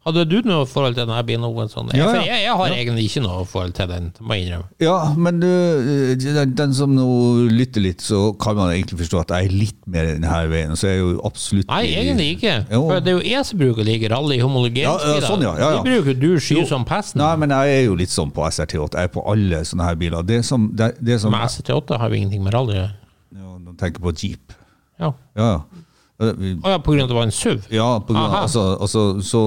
[0.04, 1.70] Hadde du noe forhold til denne bilen?
[1.72, 1.92] Sånn?
[1.96, 2.24] Ja, ja.
[2.28, 4.68] jeg, jeg har egentlig ikke noe forhold til den, må jeg innrømme.
[4.84, 7.06] Ja, men uh, den, den som nå
[7.48, 10.76] lytter litt, så kan man egentlig forstå at jeg er litt mer denne veien.
[10.76, 12.58] Så jeg er jo absolutt Nei, egentlig ikke.
[12.68, 12.82] Jo.
[12.89, 15.16] For det er jo jeg som bruker like rally homologeringsbiler.
[15.16, 15.80] Ja, ja, sånn, ja, ja, ja.
[15.80, 17.24] De bruker du sky som pesten.
[17.24, 18.92] Nei, men jeg er jo litt sånn på SRT8.
[19.00, 20.28] Jeg er på alle sånne her biler.
[20.28, 22.94] Det som, det, det som Men SRT8 har jo ingenting med rally å gjøre.
[23.39, 24.52] ja, Nå tenker på Jeep.
[25.00, 25.16] Ja.
[25.39, 25.84] Ja, ja.
[26.20, 27.70] Vi- Å ja, på grunn av at det var en SUV?
[27.74, 29.42] Ja, på grunn av, altså, altså, så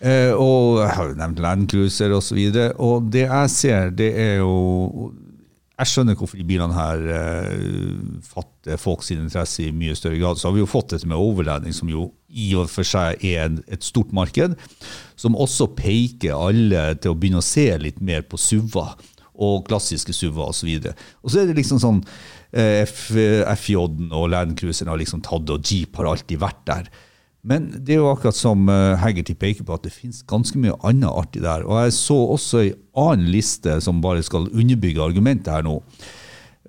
[0.00, 2.36] eh, Og jeg har jo nevnt Land Cruiser og så.
[2.76, 5.12] Og det jeg ser, det er jo
[5.76, 10.40] jeg skjønner hvorfor de bilene her eh, fatter folks interesse i mye større grad.
[10.40, 13.42] Så har vi jo fått dette med overledning, som jo i og for seg er
[13.44, 14.56] en, et stort marked,
[15.20, 18.96] som også peker alle til å begynne å se litt mer på SUV-er
[19.36, 20.70] og klassiske SUV-er osv.
[20.80, 22.00] Og, og så er det liksom sånn
[22.56, 26.88] eh, FJ-en og Land Cruiseren har liksom tatt, det, og Jeep har alltid vært der.
[27.46, 28.66] Men det er jo akkurat som
[28.98, 31.62] Haggerty peker på, at det finnes ganske mye annet artig der.
[31.62, 35.76] Og jeg så også ei annen liste som bare skal underbygge argumentet her nå.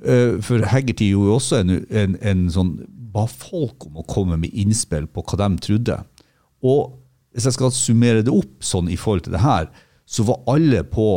[0.05, 2.75] Eh, for Haggerty gjorde jo også en, en, en sånn
[3.13, 5.97] ba folk om å komme med innspill på hva de trodde.
[6.61, 6.97] Og
[7.33, 9.69] hvis jeg skal summere det opp sånn i forhold til det her,
[10.07, 11.07] så var alle på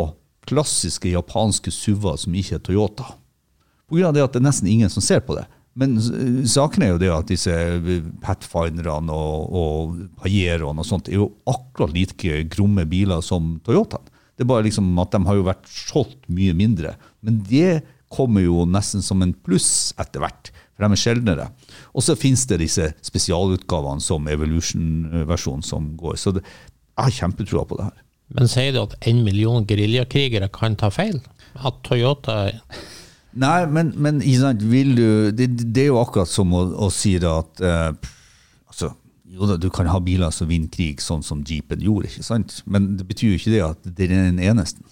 [0.48, 3.12] klassiske japanske SUV-er som ikke er Toyota.
[3.86, 5.44] På grunn av det at det er nesten ingen som ser på det.
[5.78, 7.54] Men eh, saken er jo det at disse
[8.24, 14.08] Pathfinderne og, og Pajeroene og sånt er jo akkurat like gromme biler som Toyotaen.
[14.34, 16.94] Det er bare liksom at de har jo vært solgt mye mindre.
[17.20, 21.48] Men det kommer jo nesten som en pluss etter hvert, for de er sjeldnere.
[21.92, 26.16] Og så finnes det disse spesialutgavene som Evolution-versjonen som går.
[26.18, 26.42] Så det,
[26.96, 28.00] jeg har kjempetroa på det her.
[28.38, 31.20] Men sier du at en million geriljakrigere kan ta feil?
[31.60, 32.46] At Toyota
[33.38, 37.30] Nei, men, men vil du, det, det er jo akkurat som å, å si det
[37.30, 37.92] at eh,
[38.66, 38.88] altså,
[39.30, 42.62] jo da, Du kan ha biler som vinner krig, sånn som jeepen gjorde, ikke sant?
[42.66, 44.82] men det betyr jo ikke det at det er den eneste.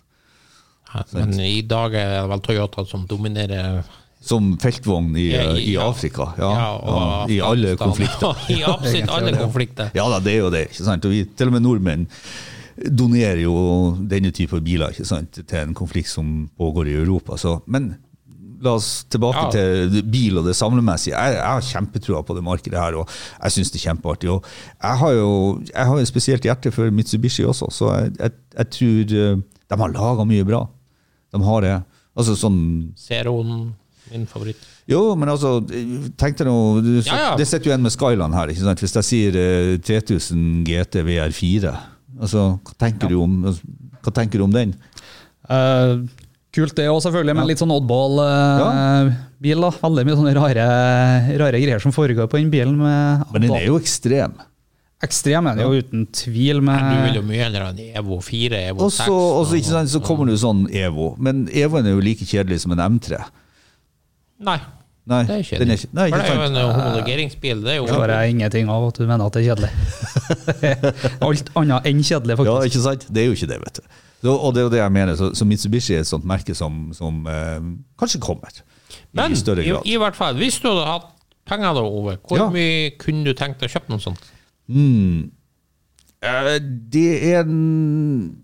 [1.12, 3.82] Men i dag er det vel Toyota som dominerer
[4.24, 6.30] Som feltvogn i, Ja, i, i- Afrika.
[6.38, 8.38] Ja, Ja, ja, og I alle konflikter.
[8.54, 9.90] I absolutt alle konflikter.
[9.98, 10.62] Ja da, det er jo det.
[10.70, 11.04] ikke sant?
[11.04, 12.06] Og vi, til og med nordmenn
[12.78, 13.52] donerer jo
[14.08, 15.42] denne type biler ikke sant?
[15.44, 17.36] til en konflikt som pågår i Europa.
[17.36, 17.96] Så, men
[18.64, 19.50] la oss tilbake Ja.
[19.54, 21.14] til bil og det samlemessige.
[21.14, 23.08] Jeg, jeg har kjempetroa på det markedet her, og
[23.42, 24.30] jeg syns det er kjempeartig.
[24.34, 24.44] Og
[24.82, 25.28] jeg har jo
[25.68, 29.36] jeg har et spesielt hjerte for Mitsubishi også, så jeg, jeg, jeg tror eh,
[29.68, 30.64] de har laga mye bra.
[31.34, 31.76] De har det.
[32.18, 32.58] Altså sånn
[32.98, 33.74] Zeroen,
[34.10, 34.56] min favoritt.
[34.88, 35.58] jo, men altså,
[36.18, 37.32] tenk deg nå du, Ja, ja.
[37.36, 38.48] Det sitter jo en med Skyland her.
[38.48, 38.80] ikke sant?
[38.80, 41.74] Hvis jeg sier eh, 3000 GT VR4,
[42.18, 43.36] altså, hva tenker, du om,
[44.02, 44.72] hva tenker du om den?
[45.48, 45.92] Eh,
[46.54, 49.64] kult det òg, selvfølgelig, men litt sånn oddball-bil.
[49.64, 49.72] da.
[49.82, 50.68] Veldig mye sånne rare,
[51.40, 52.78] rare greier som foregår på den bilen.
[52.80, 54.36] Med Men den er jo ekstrem.
[55.04, 56.58] Ekstrem er den jo uten tvil.
[56.64, 59.12] Du vil jo mye heller ha en Evo 4, Evo også, 6.
[59.12, 61.12] og så, ikke sant, så kommer det jo sånn Evo.
[61.22, 63.20] Men Evoen er jo like kjedelig som en M3.
[64.48, 64.58] Nei,
[65.08, 65.76] Nei, det er kjedelig.
[65.78, 65.86] det.
[65.88, 67.62] er nei, For det er jo en eh, homologeringsbil.
[67.64, 69.70] Det er jo Klarer jeg ingenting av at du mener at det er kjedelig.
[71.28, 72.50] Alt annet enn kjedelig, faktisk.
[72.50, 73.06] Ja, ikke sant?
[73.08, 73.88] Det er jo ikke det, vet du.
[74.22, 75.14] Så, og det er jo det jeg mener.
[75.16, 77.60] Så, så Mitsubishi er et sånt merke som, som eh,
[78.00, 78.50] kanskje kommer.
[79.14, 81.06] Men I i, i hvert fall, hvis du hadde hatt
[81.48, 82.48] penger da, Ove, hvor Ja.
[82.52, 84.24] mye kunne du tenkt deg å kjøpe noe sånt?
[84.68, 86.58] Eh,
[86.92, 88.36] det er en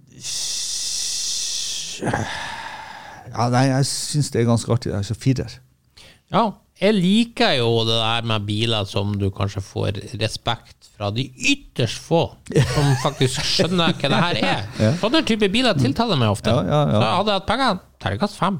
[3.34, 4.92] Ja, nei, jeg syns det er ganske artig.
[4.92, 5.56] Jeg er så firer.
[6.32, 6.44] Ja,
[6.80, 11.98] jeg liker jo det der med biler som du kanskje får respekt fra de ytterst
[12.02, 12.24] få,
[12.74, 14.96] som faktisk skjønner hva det her er.
[15.02, 16.50] Sånne type biler tiltaler meg ofte.
[16.50, 16.98] Ja, ja, ja.
[17.00, 18.58] Så hadde jeg hatt penger, terningkast fem.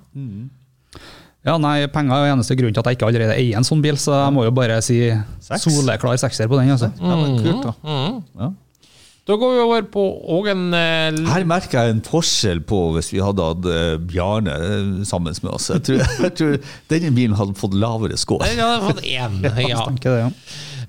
[1.45, 3.83] Ja, nei, Penger er jo eneste grunn til at jeg ikke allerede eier en sånn
[3.85, 4.97] bil, så jeg må jo bare si
[5.45, 5.67] Seks?
[5.69, 6.71] soleklar sekser på den.
[6.73, 6.89] altså.
[6.97, 7.75] Ja, men kult, da.
[8.41, 8.49] Ja.
[9.25, 10.03] Da går vi over på
[10.37, 10.67] og en...
[10.75, 15.33] l- Her merker jeg en forskjell på hvis vi hadde hatt eh, Bjarne eh, sammen
[15.41, 15.71] med oss.
[15.73, 16.59] Jeg tror, jeg tror
[16.93, 18.45] denne bilen hadde fått lavere score.
[18.51, 19.39] Den hadde fått én.
[19.71, 19.87] Ja.
[19.97, 20.29] Det, ja.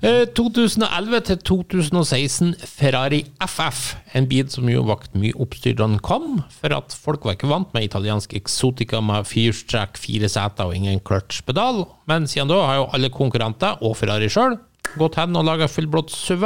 [0.04, 3.94] Eh, 2011 til 2016 Ferrari FF.
[4.20, 7.48] En bil som jo vakte mye oppstyr da den kom, for at folk var ikke
[7.48, 11.86] vant med italiensk eksotika med firestrekk, fire seter og ingen clutch-pedal.
[12.12, 14.58] Men siden da har jo alle konkurrenter, og Ferrari sjøl,
[15.00, 16.44] gått hen og laga fullblått SUV.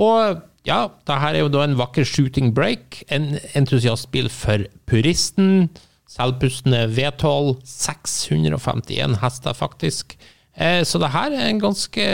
[0.00, 3.02] Og ja, det her er jo da en vakker shooting break.
[3.08, 5.70] En entusiastbil for puristen.
[6.10, 7.56] Selvpustende V12.
[7.64, 10.16] 651 hester, faktisk.
[10.56, 12.04] Eh, Så det her er en ganske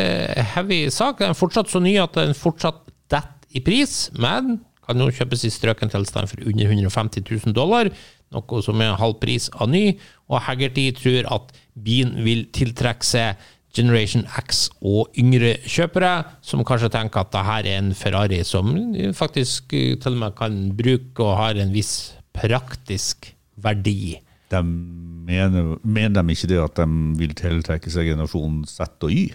[0.55, 1.19] heavy sak.
[1.19, 5.43] Den er fortsatt så ny at den fortsatt detter i pris, men kan nå kjøpes
[5.47, 7.89] i strøken tilstand for under 150 000 dollar,
[8.35, 9.97] noe som er halv pris av ny.
[10.31, 13.41] Og Haggerty tror at bilen vil tiltrekke seg
[13.77, 16.13] Generation X og yngre kjøpere,
[16.43, 18.73] som kanskje tenker at det her er en Ferrari som
[19.17, 24.17] faktisk eh, til og med kan bruke og har en viss praktisk verdi.
[24.53, 26.87] De mener, mener de ikke det at de
[27.19, 29.29] vil tiltrekke seg generasjonen Z og Y?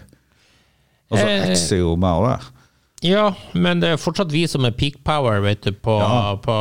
[1.12, 2.50] Altså, Eh, X er jo meg og deg.
[3.04, 3.24] Ja,
[3.58, 6.36] men det er fortsatt vi som er peak power vet du, på, Ja.
[6.38, 6.54] på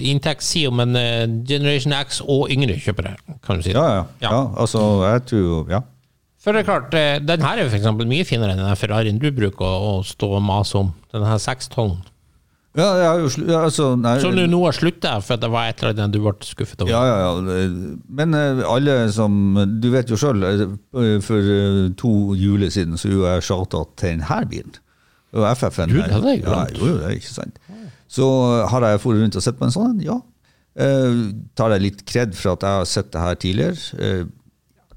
[0.00, 3.12] inntektssida, men eh, Generation X og yngre kjøpere,
[3.44, 3.74] kan du si.
[3.76, 4.04] Ja, ja.
[4.24, 4.30] Ja.
[4.32, 4.40] ja.
[4.56, 5.80] Altså, jeg tror Ja.
[6.46, 9.16] For det er klart, eh, den her er jo for mye finere enn den Ferrarien
[9.18, 10.92] du bruker å, stå og mase om.
[11.10, 11.96] Den her 612.
[12.76, 13.10] Ja, ja,
[13.56, 16.34] altså, nei, Så du nå har slutta for det var et eller annet du ble
[16.44, 16.92] skuffet over?
[16.92, 17.70] Ja, ja, ja.
[18.20, 20.44] Men eh, alle som Du vet jo sjøl,
[21.24, 24.78] for eh, to juler siden så gjorde jeg shout-out til denne bilen.
[25.34, 26.78] Og FF-en Gud, det hadde jeg glemt.
[26.78, 27.58] Ja, jo, det, ikke sant.
[28.06, 28.30] Så
[28.70, 29.98] har jeg dratt rundt og sett på en sånn?
[30.04, 30.20] Ja.
[30.76, 31.20] Eh,
[31.56, 33.80] tar jeg litt kred for at jeg har sett det her tidligere?
[33.98, 34.26] Eh,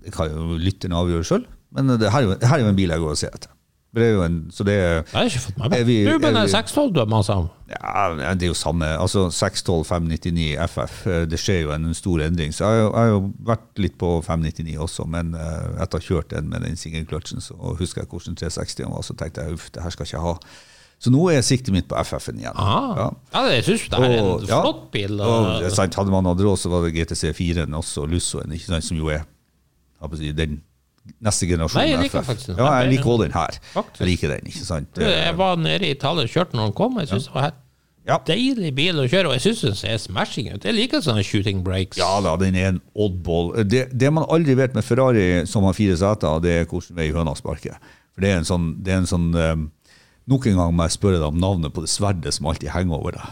[0.04, 1.45] det kan jo lytterne avgjøre sjøl,
[1.76, 3.50] men det her, er her er jo en bil jeg går og ser etter.
[3.89, 5.86] Det er jo en, så det er, jeg har ikke fått med meg.
[5.88, 7.50] vi- Ruben er det vi- er 612 du har masa om.
[7.74, 8.86] ja, det er jo samme.
[8.86, 11.08] Altså 612, 599 FF.
[11.08, 12.52] eh, Det skjer jo en stor endring.
[12.54, 16.30] Så jeg har jo- vært litt på 599 også, men eh, etter å ha kjørt
[16.30, 19.82] den med den singelkløtsjen, så husker jeg hvordan 360 var, så tenkte jeg uff, det
[19.82, 20.38] her skal jeg ikke ha.
[21.02, 22.54] Så nå er siktet mitt på FF-en igjen.
[22.56, 23.10] Ja.
[23.34, 25.20] Ja, det- jeg syns det er en flott bil.
[25.20, 28.97] Og, Og, er hadde man hatt råd, så var det GTC 4-en også, Lussoen, som
[28.97, 29.26] jo er
[30.20, 30.62] si, den
[31.24, 32.28] neste generasjonen Nei, jeg liker FF.
[32.28, 32.58] faktisk den.
[32.62, 33.58] Ja, jeg liker også den her.
[33.74, 34.00] Faktisk.
[34.04, 35.02] Jeg liker den, ikke sant.
[35.02, 37.00] jeg var nede i Italia og kjørte når den kom.
[37.02, 37.60] Jeg syns det var helt
[38.10, 38.18] Ja.
[38.26, 40.64] deilig bil å kjøre, og jeg syns den ser smashing ut.
[40.66, 41.97] Jeg liker sånne shooting breaks.
[41.97, 43.52] Ja da, den er en oddball.
[43.70, 47.10] Det, det man aldri vet med Ferrari som har fire seter, det er hvordan vei
[47.14, 47.78] høna sparker.
[48.16, 49.68] For det er en sånn, det er en sånn um,
[50.30, 53.00] Nok en gang må jeg spørre deg om navnet på det sverdet som alltid henger
[53.00, 53.30] over deg.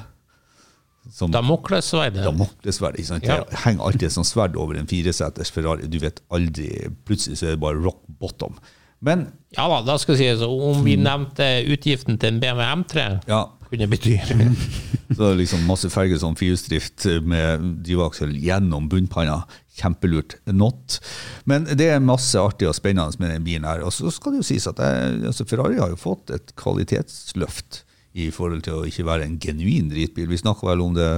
[1.14, 1.82] Som mokler
[2.24, 2.98] Damoklesverd.
[2.98, 3.28] ikke sant?
[3.28, 3.44] Ja.
[3.48, 5.88] Det henger alltid et sånt sverd over en fireseters Ferrari.
[5.88, 6.72] Du vet aldri
[7.08, 8.58] Plutselig så er det bare rock bottom.
[9.00, 12.66] Men Ja da, da skal jeg si så om vi nevnte utgiften til en BMW
[12.82, 14.16] M3, ja, kunne bety
[15.14, 19.46] Så det er liksom masse ferger som firehjulsdrift med drivaksel gjennom bunnpanna.
[19.78, 20.36] Kjempelurt.
[20.52, 20.98] Not.
[21.48, 23.86] Men det er masse artig og spennende med den bilen her.
[23.88, 27.86] Og så skal det jo sies at jeg, altså Ferrari har jo fått et kvalitetsløft
[28.18, 30.28] i forhold til å ikke være en genuin dritbil.
[30.32, 31.10] Vi snakka vel om det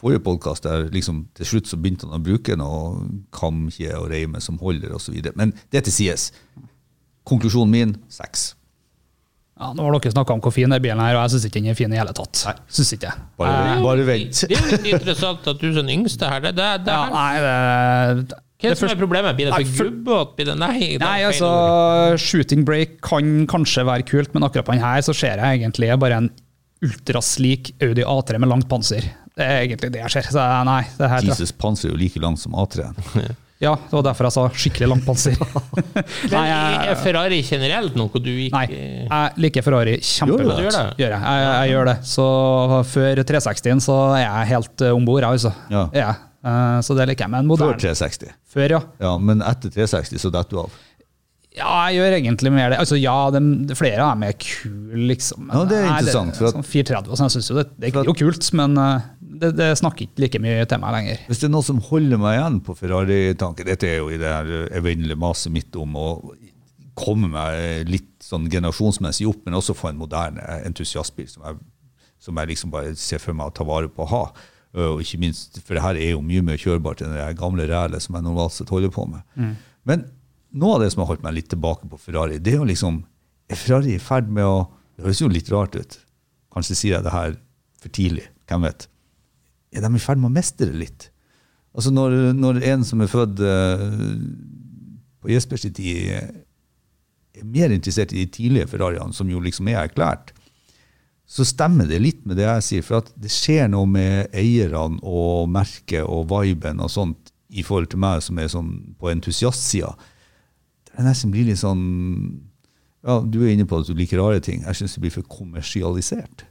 [0.00, 3.04] forrige podkast, der liksom til slutt så begynte han å bruke noe
[3.36, 5.18] kamkje og reime som holder osv.
[5.36, 6.30] Men det til sies.
[7.28, 8.54] Konklusjonen min seks.
[9.58, 11.58] Ja, nå har dere snakka om hvor fin den bilen er, og jeg syns ikke
[11.60, 12.44] den er fin i hele tatt.
[12.46, 12.54] Nei.
[12.78, 13.10] Synes ikke.
[13.40, 14.42] Bare, Eh, bare vent.
[14.48, 17.08] Det er jo litt interessant at du som den yngste her det, det, det, ja,
[17.10, 19.36] her- nei, det, Hva er det som første- er problemet?
[19.38, 20.34] Blir det for for- gubbete?
[20.36, 24.82] Blir det Nei, Nei, altså, shooting break kan kanskje være kult, men akkurat på den
[24.82, 26.30] her så ser jeg egentlig bare en
[26.82, 29.02] ultraslik Audi A3 med langt panser.
[29.38, 30.22] Det er egentlig det jeg ser.
[30.34, 33.36] Så nei, det her Jesus Panser er jo like langt som A3-en.
[33.58, 35.34] Ja, det var derfor jeg sa skikkelig langt panser.
[36.30, 40.60] nei, jeg, er Ferrari generelt noe du ikke nei, jeg liker Ferrari kjempegodt.
[40.62, 40.84] Gjør det.
[41.02, 41.22] Gjør jeg.
[41.24, 41.96] Jeg, jeg gjør det.
[42.06, 42.26] Så
[42.92, 45.50] før 360-en så er jeg helt uh, om bord, jeg, altså.
[45.74, 45.82] Ja.
[45.90, 46.12] Ja.
[46.44, 47.34] Eh, så det liker jeg.
[47.34, 48.36] Men Før moderne 360.
[48.54, 48.82] Før, ja.
[49.02, 50.76] Ja, men etter 360 så detter du av.
[51.58, 52.78] Ja, jeg gjør egentlig mer det.
[52.78, 53.40] Altså, ja, de,
[53.78, 55.48] flere av dem er kule, liksom.
[55.50, 57.88] Ja, det er interessant, for det, sånn 430 og sånn, jeg synes jo det, det
[57.90, 59.08] er jo kult, men eh,
[59.42, 61.24] det, det snakker ikke like mye til meg lenger.
[61.30, 64.30] Hvis det er noe som holder meg igjen på Ferrari-tanken Dette er jo i det
[64.30, 66.08] her evinnelige maset mitt om å
[66.98, 71.58] komme meg litt sånn generasjonsmessig opp, men også få en moderne entusiastbil som jeg,
[72.22, 74.22] som jeg liksom bare ser for meg å ta vare på å ha.
[74.76, 78.04] Og ikke minst, For det her er jo mye mer kjørbart enn det gamle rælet
[78.04, 79.24] som jeg normalt sett holder på med.
[79.88, 80.04] Men
[80.52, 83.04] noe av det som har holdt meg litt tilbake på Ferrari, det er jo liksom
[83.48, 85.98] Er Ferrari i ferd med å Det høres jo litt rart ut.
[86.52, 87.36] Kanskje sier jeg det her
[87.80, 88.26] for tidlig.
[88.50, 88.88] Hvem vet?
[89.72, 91.08] er de i ferd med å mestre det litt.
[91.76, 93.84] Altså når, når en som er født uh,
[95.22, 95.80] på Jespers tid,
[96.14, 96.30] eh,
[97.38, 100.32] er mer interessert i de tidlige Ferrariene, som jo liksom er erklært,
[101.28, 102.84] så stemmer det litt med det jeg sier.
[102.86, 107.90] For at det skjer noe med eierne og merket og viben og sånt i forhold
[107.92, 108.70] til meg som er sånn
[109.00, 109.92] på entusiastsida.
[110.88, 111.84] Det er nesten blir litt sånn
[113.06, 114.64] Ja, du er inne på at du liker rare ting.
[114.66, 116.42] Jeg syns det blir for kommersialisert.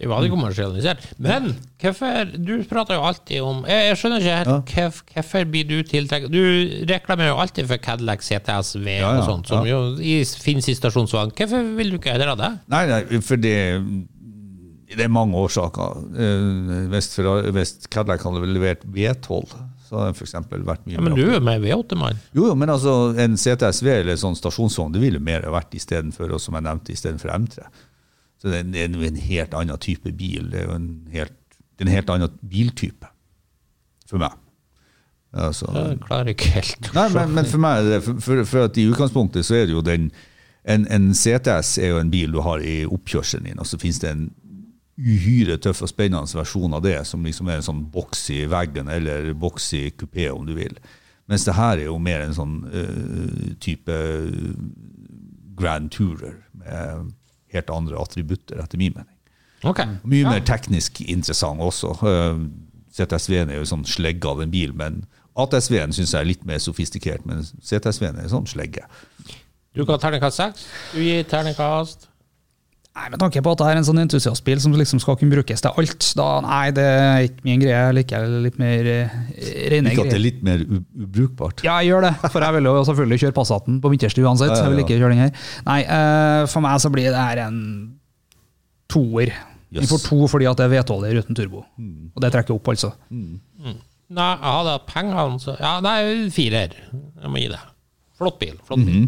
[0.00, 1.02] Det er jo kommersialisert.
[1.20, 1.50] Men
[1.82, 4.92] hvorfor Du prater jo alltid om Jeg, jeg skjønner ikke helt ja.
[5.14, 6.40] hvorfor blir du tiltrukket Du
[6.88, 10.68] reklamerer jo alltid for Cadillac CTS V Ja, ja, og sånt, som jo i- finnes
[10.72, 11.34] i stasjonsvogn.
[11.36, 12.50] Hvorfor vil du ikke heller ha det?
[12.72, 13.56] Nei, nei, for det,
[14.90, 16.00] det er mange årsaker.
[16.16, 17.12] Eh, Hvis,
[17.54, 19.52] hvis Cadillac hadde levert V12,
[19.90, 22.18] så hadde for eksempel vært mye Ja, men du er jo med V8-mann.
[22.34, 26.36] Jo, jo, men altså en CTSV eller sånn stasjonsvogn, det ville mer ha vært istedenfor,
[26.42, 27.64] som jeg nevnte, istedenfor M3.
[28.40, 30.48] Så det er, det er jo en helt annen type bil.
[30.52, 31.36] Det er jo en helt,
[31.80, 33.10] en helt annen biltype
[34.08, 34.36] for meg.
[35.30, 38.88] Altså, Jeg klarer ikke helt Nei, men, men for meg for, for, for at i
[38.90, 40.08] utgangspunktet så er det jo den
[40.66, 44.00] en, en CTS er jo en bil du har i oppkjørselen din, og så finnes
[44.02, 44.26] det en
[45.00, 48.90] uhyre tøff og spennende versjon av det, som liksom er en sånn boks i veggen,
[48.92, 50.76] eller boks i kupé, om du vil.
[51.30, 53.96] Mens det her er jo mer en sånn uh, type
[55.56, 57.14] Grand Tourer, med
[57.52, 59.16] helt andre attributter, etter min mening.
[59.64, 59.86] Okay.
[60.04, 60.30] Mye Ja.
[60.30, 61.92] mer teknisk interessant også.
[62.92, 65.04] ZSV-en er jo sånn slegge av en bil, men
[65.36, 68.82] ATSV-en syns jeg er litt mer sofistikert, men ZSV-en er sånn slegge.
[69.76, 70.64] Du ga terningkast seks.
[70.92, 72.08] Du gir terningkast
[72.90, 75.62] Nei, Med tanke på at det er en sånn entusiastbil som liksom skal kunne brukes
[75.62, 77.76] til alt, da nei, det er ikke min greie.
[77.86, 79.12] Jeg liker litt mer eh,
[79.70, 81.62] rene Ikke at det er litt mer ubrukbart.
[81.64, 84.50] Ja, jeg gjør det, for jeg vil jo selvfølgelig kjøre Passaten på vinterstid uansett.
[84.50, 85.46] Ja, ja, Jeg vil ikke kjøre den her.
[85.70, 87.60] Nei, eh, for meg så blir det her en
[88.90, 89.32] toer.
[89.70, 89.90] Vi Yes.
[89.92, 91.60] får to fordi at det er V12-er uten turbo.
[91.78, 92.90] Og det trekker opp, altså.
[93.14, 93.30] Nei,
[94.34, 96.74] jeg hadde hatt pengene, så Ja, nei, firer.
[96.74, 97.60] Jeg må gi det.
[98.18, 98.56] Flott bil.
[98.66, 99.06] Flott bil.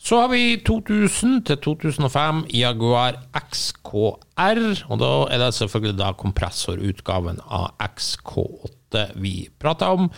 [0.00, 7.40] Så har vi 2000 til 2005 Jaguar XKR, og da er det selvfølgelig da kompressorutgaven
[7.44, 10.08] av XK8 vi prater om.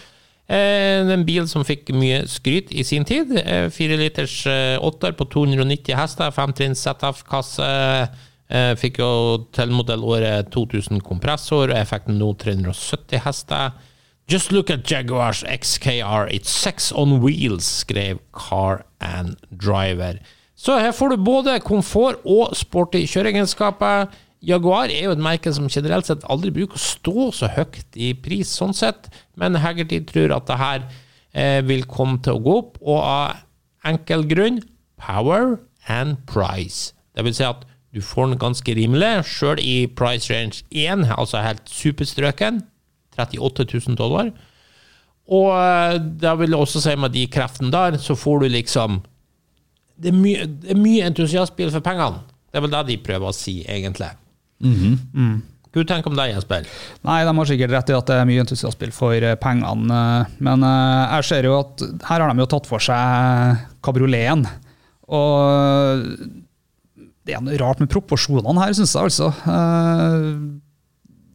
[0.47, 3.35] Eh, En bil som fikk mye skryt i sin tid.
[3.75, 7.71] 4 liters eh, åtter på 290 hester, femtrinns ZF-kasse.
[8.53, 9.11] Eh, Fikk jo
[9.57, 13.73] til modellåret 2000 kompressor, effekten nå 370 hester.
[14.31, 20.19] Just look at Jaguars XKR, it's sex on wheels, skrev Car and Driver.
[20.57, 24.07] Så her får du både komfort og sporty kjøreegenskaper.
[24.43, 28.13] Jaguar er jo et merke som generelt sett aldri bruker å stå så høyt i
[28.15, 30.87] pris, sånn sett, men Haggerty tror at det her
[31.35, 33.43] eh, vil komme til å gå opp, og av
[33.87, 34.63] enkel grunn
[35.03, 35.59] power
[35.91, 36.95] and price.
[37.15, 41.43] Det vil si at du får den ganske rimelig, sjøl i price range 1, altså
[41.45, 42.63] helt superstrøken.
[43.19, 44.33] 38 000 dollar.
[45.33, 49.01] Og da vil jeg også si med de kreftene der, så får du liksom
[50.03, 52.25] Det er mye, det er mye entusiastbil for pengene.
[52.51, 54.11] Det er vel det de prøver å si, egentlig.
[55.73, 56.67] Hva du tenker om det, Jesper?
[57.09, 60.35] Nei, de har sikkert rett i at det er mye entusiastspill for eh, pengene, eh,
[60.45, 64.45] men eh, jeg ser jo at her har de jo tatt for seg kabrioleten.
[65.13, 66.05] Og
[67.25, 69.31] det er noe rart med proporsjonene her, syns jeg altså.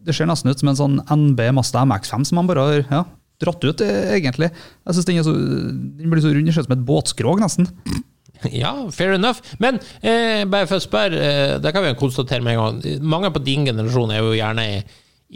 [0.07, 3.05] Det ser nesten ut som en sånn NB Mazda MX5 som man bare har ja,
[3.43, 4.51] dratt ut, eh, egentlig.
[4.51, 7.43] Jeg synes den, er så, den blir så rund, det ser ut som et båtskrog,
[7.43, 7.69] nesten.
[8.53, 9.39] Ja, fair enough.
[9.57, 13.01] Men eh, bare for å spørre, eh, det kan vi jo konstatere med en gang.
[13.01, 14.65] Mange på din generasjon er jo gjerne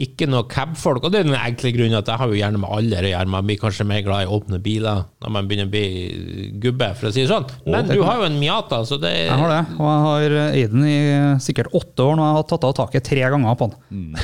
[0.06, 2.70] ikke noe cab-folk, og det er den enkle grunnen at jeg har jo gjerne med
[2.72, 3.32] alder å gjøre.
[3.34, 7.10] Man blir kanskje mer glad i åpne biler når man begynner å bli gubbe, for
[7.10, 7.50] å si det sånn.
[7.66, 10.76] Men du har jo en Miata, så det Jeg har det, og jeg har eid
[10.78, 10.96] den i
[11.44, 12.30] sikkert åtte år nå.
[12.30, 14.14] Jeg har tatt av taket tre ganger på den.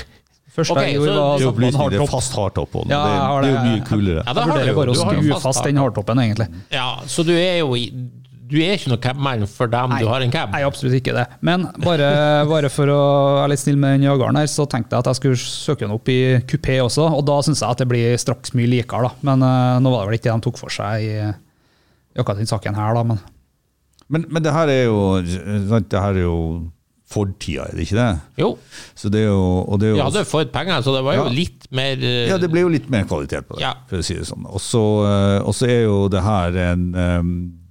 [0.58, 2.92] Første okay, jeg gjorde, var å sette på en fast på den.
[2.92, 4.22] Ja, det, det er jo mye kulere.
[4.24, 6.48] Ja, det har du vurderer bare å Du skru fast den hardtoppen, egentlig.
[6.74, 7.84] Ja, så du er jo i
[8.48, 10.50] Du er ikke noe cabman for dem du har en cab?
[10.56, 11.26] Nei, absolutt ikke det.
[11.44, 12.08] Men bare,
[12.48, 13.00] bare for å
[13.42, 15.92] være litt snill med den jageren her, så tenkte jeg at jeg skulle søke den
[15.94, 19.26] opp i kupé også, og da syns jeg at det blir straks mye likere, da.
[19.28, 22.40] Men uh, nå var det vel ikke det de tok for seg i, i akkurat
[22.40, 23.04] den saken her, da.
[23.12, 23.20] Men
[24.08, 26.36] Men, men det her er jo det her er jo
[27.08, 28.20] Ford-tida, er det ikke det?
[28.36, 28.50] Jo,
[28.94, 31.30] Så det jo, det jo vi hadde fått penger, så det var jo Ja.
[31.32, 33.74] litt mer uh, Ja, det ble jo litt mer kvalitet på det, Ja.
[33.88, 34.44] for å si det sånn.
[34.44, 36.84] Og så eh, er jo det her en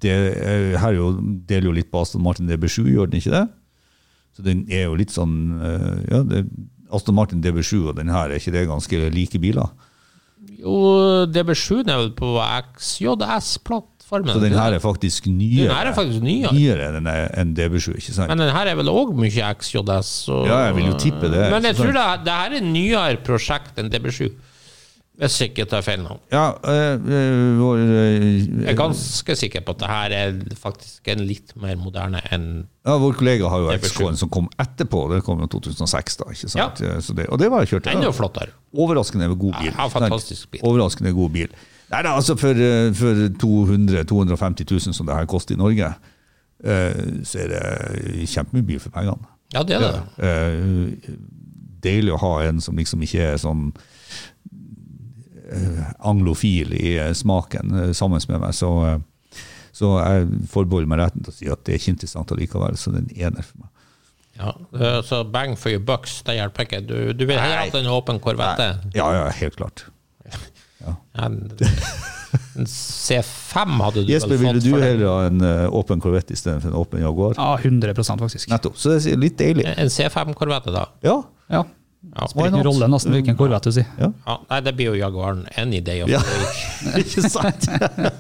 [0.02, 1.12] det, er- Her er jo,
[1.46, 3.48] deler jo litt på Aston Martin DB7, gjør den ikke det?
[4.38, 6.44] Så den er jo litt sånn eh, Ja,
[6.94, 9.70] Aston Martin DB7 og den her, er ikke det ganske like biler?
[10.58, 12.34] Jo, DB7 er vel på
[14.08, 14.34] XJS-plattformen.
[14.34, 15.68] Så den her er faktisk nyere.
[15.68, 16.54] Den her er faktisk nyere.
[16.54, 18.30] nyere enn enn DB7, ikke sant?
[18.32, 20.12] Men den her er vel òg mye XJS.
[20.28, 23.18] Så, Ja, jeg vil jo tippe det, Men jeg tror det, det her er nyere
[23.24, 24.30] prosjekt enn DB7.
[25.18, 26.20] Hvis jeg ikke tar feil nå.
[26.30, 31.24] ja, øh, øh, øh, Jeg er ganske sikker på at det her er faktisk en
[31.26, 33.88] litt mer moderne enn ja, vår kollega har jo DB7.
[33.96, 35.08] XK-en som kom etterpå.
[35.16, 36.30] det kom i 2006, da.
[36.30, 36.84] ikke sant?
[36.86, 37.00] Ja.
[37.02, 37.96] Så det, og det var jeg kjørte.
[37.98, 38.54] enda flottere.
[38.78, 39.74] Overraskende god bil.
[39.74, 40.62] Ja, fantastisk bil.
[40.64, 41.50] Overraskende god bil.
[41.88, 45.94] Nei da, altså for, eh, for 200 250 000 som det her koster i Norge,
[46.64, 49.30] eh, så er det kjempemye mye for pengene.
[49.56, 50.02] Ja, det er det.
[50.28, 51.18] Eh,
[51.88, 53.70] Deilig å ha en som liksom ikke er sånn
[56.04, 58.56] anglofil i smaken sammen med meg.
[58.58, 58.72] Så,
[59.72, 62.76] så jeg forbeholder meg retten til å si at det er ikke interessant allikevel.
[62.82, 63.70] Så er ener for meg.
[64.42, 64.52] Ja,
[65.08, 66.82] så bang for your bucks, det hjelper ikke.
[66.90, 68.68] Du, du vil heller ha en åpen korvette.
[68.98, 69.86] Ja, ja, helt klart.
[70.84, 71.38] Ja, en,
[72.56, 74.88] en C5 hadde du Jesper, vel ville fått du for den.
[74.92, 77.34] heller ha en eh, åpen Corvette istedenfor en åpen Jaguar?
[77.38, 78.50] ja, 100 faktisk.
[78.52, 78.78] Nettopp.
[78.78, 79.66] Så det er litt deilig.
[79.78, 80.88] En C5-korvette, da?
[81.06, 81.22] Ja.
[81.50, 81.64] Ja.
[82.08, 82.28] Ja.
[82.30, 83.88] Spiller ingen rolle nesten hvilken korvett du sier.
[84.00, 84.08] ja.
[84.28, 87.02] Ja, nei, det blir jo Jaguaren any day of the week.
[87.02, 87.66] Ikke sant?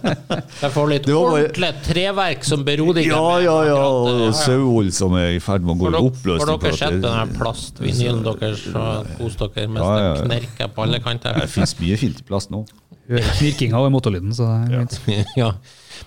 [0.63, 3.77] Jeg får litt bare- ordentlig treverk som beroliger Ja, meg ja, ja.
[3.85, 6.49] Og sauhold som er i ferd med å gå i oppløsning.
[6.49, 10.13] Har dere sett den plastvinylen deres og kos dere mens Ja, ja, ja.
[10.17, 11.39] det knerker på alle kanter?
[11.45, 12.65] Det fins mye fint i plast nå.
[13.47, 15.27] Ikke og motorlyden, så det er fint.
[15.41, 15.51] ja.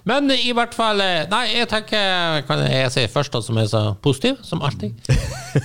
[0.07, 3.67] Men i hvert fall eh, Nei, jeg tenker Kan jeg si først, at som er
[3.71, 4.93] så positiv, som alltid?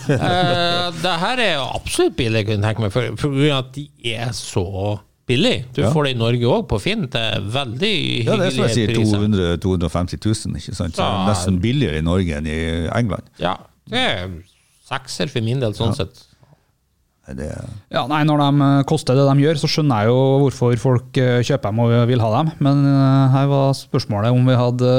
[0.10, 3.86] uh, det her er jo absolutt billig, jeg kunne tenke meg, for, for at de
[4.16, 4.66] er så
[5.26, 5.66] billige.
[5.76, 5.90] Du Ja.
[5.94, 7.94] får det i Norge òg, på Finn, er veldig
[8.28, 10.96] Ja, det er som jeg sier, 200 250 000, ikke sant?
[10.98, 11.24] Så det Ja.
[11.32, 12.60] nesten billigere i Norge enn i
[12.94, 13.24] England.
[13.42, 13.56] Ja,
[13.90, 14.30] Det er
[14.86, 16.24] sekser for min del, sånn sett.
[17.34, 17.48] Det,
[17.94, 21.18] Ja, nei, Når de eh, koster det de gjør, så skjønner jeg jo hvorfor folk
[21.22, 22.52] eh, kjøper dem og vil ha dem.
[22.68, 24.92] Men eh, her var spørsmålet om vi hadde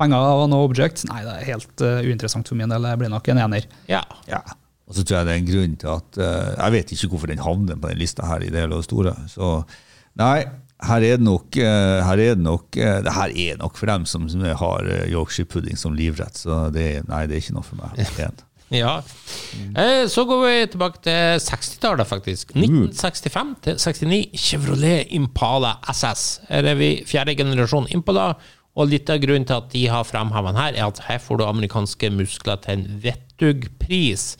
[0.00, 1.04] penger og noe object.
[1.10, 2.90] Nei, det er helt uinteressant for min del.
[2.90, 3.70] Jeg blir nok en ener.
[3.90, 4.02] Ja.
[4.26, 4.42] ja.
[4.90, 7.44] Og så tror jeg det er en grunn til at Jeg vet ikke hvorfor den
[7.44, 9.14] havner på den lista her i det hele og store.
[9.30, 9.54] Så
[10.18, 10.42] nei,
[10.82, 14.26] her er det nok Her er det nok Det her er nok for dem som,
[14.28, 16.42] som har Yorkshire pudding som livrett.
[16.42, 17.94] Så det, nei, det er ikke noe for meg.
[18.72, 18.94] Ja.
[19.76, 22.54] Eh, Så går vi tilbake til 60-tallet, faktisk.
[22.56, 24.22] 1965 til 69.
[24.38, 26.40] Chevrolet Impala SS.
[26.48, 28.32] Her er vi fjerde generasjon Impala.
[28.72, 31.44] Og litt av grunnen til at de har fremhevet her, er at her får du
[31.44, 34.30] amerikanske muskler til en vettug pris.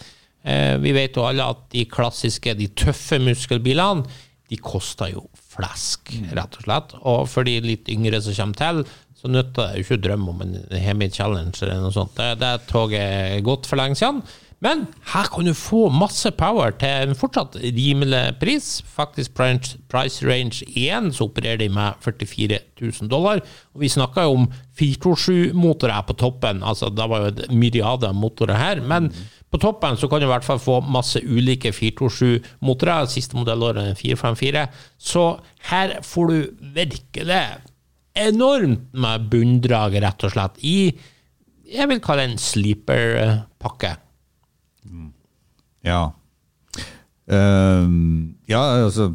[0.44, 4.06] Eh, vi vet jo alle at de klassiske, de tøffe muskelbilene,
[4.48, 6.94] de koster jo flesk, rett og slett.
[7.08, 8.82] Og for de litt yngre som kommer til,
[9.22, 12.16] så nytter det ikke å drømme om en Hemi Challenge eller noe sånt.
[12.18, 14.18] Det, det toget er gått for lenge siden.
[14.62, 18.66] Men her kan du få masse power til en fortsatt rimelig pris.
[18.86, 23.42] Faktisk price, range 1 så opererer de med 44 000 dollar.
[23.74, 24.46] Og vi snakka jo om
[24.78, 26.62] 427-motorer på toppen.
[26.62, 28.84] Altså, da var jo et myriade motorer her.
[28.86, 29.10] Men
[29.50, 33.10] på toppen så kan du i hvert fall få masse ulike 427-motorer.
[33.10, 34.66] Siste modellåret er en 454.
[35.10, 35.26] Så
[35.72, 37.42] her får du virkelig
[38.14, 40.92] enormt med bunndrag, rett og slett, i
[41.72, 43.94] jeg vil kalle det en sleeper-pakke.
[45.86, 46.02] Ja.
[47.32, 49.12] Um, ja, altså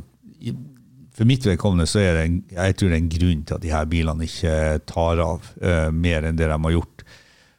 [1.16, 3.64] For mitt vedkommende så er det en, jeg tror det er en grunn til at
[3.64, 4.56] de her bilene ikke
[4.89, 7.06] tar av uh, mer enn det de har gjort.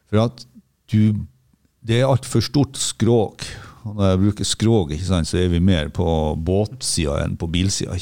[0.09, 0.45] For at
[0.91, 1.25] du
[1.79, 3.39] Det er altfor stort skrog.
[3.87, 7.95] Og når jeg bruker skrog, sant, så er vi mer på båtsida enn på bilsida.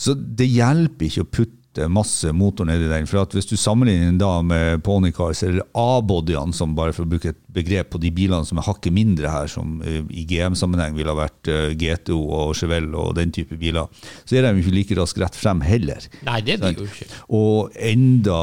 [0.00, 3.08] Så det hjelper ikke å putte masse motor nedi den.
[3.10, 7.10] For at hvis du sammenligner den da med ponycars eller A-bodyene, som bare for å
[7.10, 10.96] bruke et begrep på de bilene som er hakket mindre her, som eh, i GM-sammenheng
[10.96, 13.90] ville ha vært eh, GTO og Chevelle og den type biler,
[14.24, 16.08] så er de ikke like raskt rett frem heller.
[16.26, 17.10] Nei, det blir jo ikke.
[17.36, 18.40] Og enda,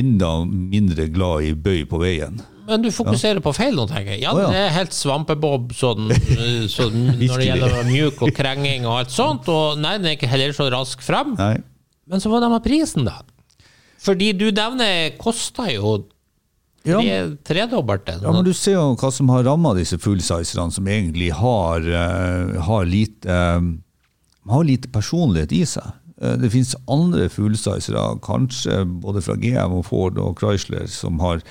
[0.00, 2.40] enda mindre glad i bøy på veien.
[2.68, 4.22] Men du fokuserer på feil nå, tenker jeg.
[4.26, 4.50] Ja, oh, ja.
[4.52, 9.14] det er helt svampebob sånn, eh, sånn, når det gjelder mjuk og krenging og alt
[9.14, 9.48] sånt.
[9.52, 11.34] Og nei, den er ikke heller så rask frem.
[11.40, 11.56] Nei.
[12.08, 13.20] Men så var det med prisen, da.
[14.02, 15.98] Fordi du nevner kosta jo
[16.86, 17.00] Ja,
[17.44, 17.66] tre.
[17.66, 22.54] Ja, men Du ser jo hva som har ramma disse fullsizerne, som egentlig har, uh,
[22.64, 23.66] har, lite, eh,
[24.48, 25.90] har lite personlighet i seg.
[26.22, 31.42] Eh, det finnes andre fullsizere, kanskje både fra GM og Ford og Chrysler, som har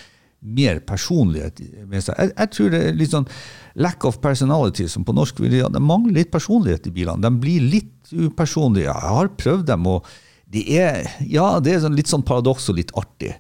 [0.42, 2.16] mer personlighet med seg.
[2.18, 3.30] Jeg, jeg tror det er litt sånn
[3.78, 7.22] lack of personality, som på norsk vil Det mangler litt personlighet i bilene.
[7.22, 8.90] De blir litt upersonlige.
[8.90, 10.08] Jeg har prøvd dem, og
[10.54, 13.34] de er, ja, det er sånn, litt sånn paradoks og litt artig.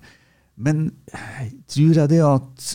[0.59, 0.89] Men
[1.69, 2.71] tror jeg det at,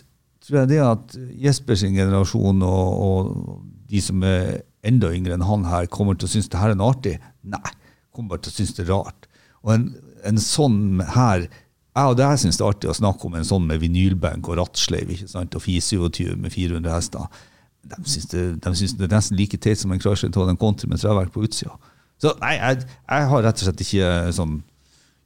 [0.49, 3.59] jeg det at Jesper generasjon og, og
[3.91, 6.79] de som er enda yngre enn han her, kommer til å synes det her er
[6.79, 7.19] noe artig?
[7.43, 7.75] Nei,
[8.15, 9.29] kommer bare til å synes det er rart.
[9.63, 9.91] Og en,
[10.27, 11.47] en sånn her
[11.93, 14.57] jeg og deg synes det er artig å snakke om en sånn med vinylbenk og
[14.63, 15.53] rattsleiv ikke sant?
[15.59, 17.43] og 427 med 400 hester.
[17.85, 20.89] De synes, det, de synes det er nesten like teit som en Chrysler Town Country
[20.89, 21.75] med treverk på utsida.
[22.23, 24.59] Så nei, jeg, jeg har rett og slett ikke sånn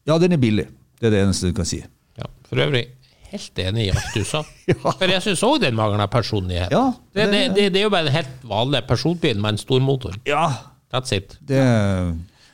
[0.08, 0.68] Ja, den er billig.
[1.00, 1.82] Det er det eneste du kan si.
[2.16, 2.86] Ja, for øvrig,
[3.32, 4.40] helt enig i alt du sa.
[4.96, 6.72] For jeg syns òg den mangler personlighet.
[6.72, 9.60] Ja, det, det, det- det, det er jo bare en helt vanlig personbil med en
[9.60, 10.16] stor motor.
[10.28, 10.46] Ja,
[10.94, 11.34] That's it.
[11.44, 11.58] det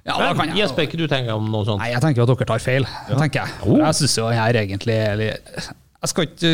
[0.03, 1.79] Ja, da kan jeg, Jesper, ikke du tenker om noe sånt?
[1.85, 2.89] Nei, jeg tenker at dere tar feil.
[3.13, 3.55] tenker jeg.
[3.61, 5.37] For Jeg synes jo den her egentlig eller,
[6.03, 6.51] jeg, skal ikke,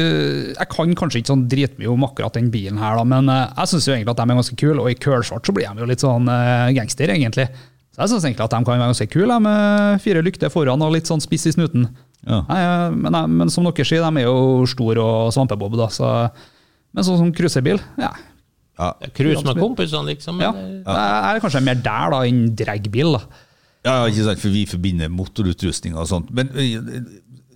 [0.59, 3.71] jeg kan kanskje ikke sånn dritmye om akkurat den bilen her, da, men eh, jeg
[3.73, 6.05] syns egentlig at de er ganske kule, og i kølsvart så blir de jo litt
[6.05, 7.47] sånn eh, gangster, egentlig.
[7.99, 10.93] Så jeg syns egentlig at de kan være ganske kule, med fire lykter foran og
[10.95, 11.89] litt sånn spiss i snuten.
[12.23, 12.45] Ja.
[12.47, 15.91] Nei, eh, men, nei, men som dere sier, de er jo store og svampebob, da,
[15.91, 16.13] så
[16.95, 18.09] Men sånn som cruisebil, ja.
[18.79, 18.87] ja.
[19.15, 20.39] Cruise med kompisene, liksom?
[20.41, 20.55] ja.
[20.55, 20.79] eller?
[20.87, 23.43] Jeg er kanskje mer der da enn dragbil, da.
[23.87, 26.31] Ja, ikke sant, for vi forbinder motorutrustning og sånt.
[26.35, 27.03] Men øh,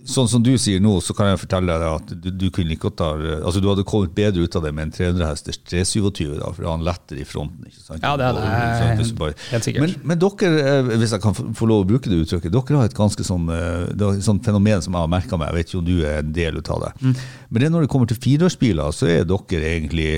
[0.09, 2.89] sånn som du sier nå, så kan jeg fortelle deg at du, du kunne ikke
[2.97, 6.49] ta, altså Du hadde kommet bedre ut av det med en 300 hesters 327, da,
[6.57, 7.63] for han letter i fronten.
[7.69, 8.03] ikke sant?
[8.03, 9.07] Ja, det er det.
[9.19, 9.85] Bare- Helt sikkert.
[9.85, 12.91] Men, men dere, øh, hvis jeg kan få lov å bruke det uttrykket, dere har
[12.91, 15.51] et ganske sånn, øh, det er et sånt fenomen som jeg har merka meg.
[15.53, 16.93] Jeg vet om du er en del av det.
[17.01, 17.15] Mm.
[17.49, 20.09] Men det er når det kommer til fireårsbiler, så er dere egentlig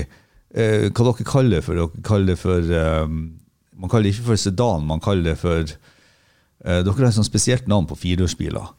[0.54, 1.78] eh, Hva dere kaller det for?
[1.78, 3.04] Dere kaller det for eh,
[3.76, 5.76] Man kaller det ikke for sedan, man kaller det for
[6.66, 8.70] Eh, dere har et sånt spesielt navn på fireårsbiler.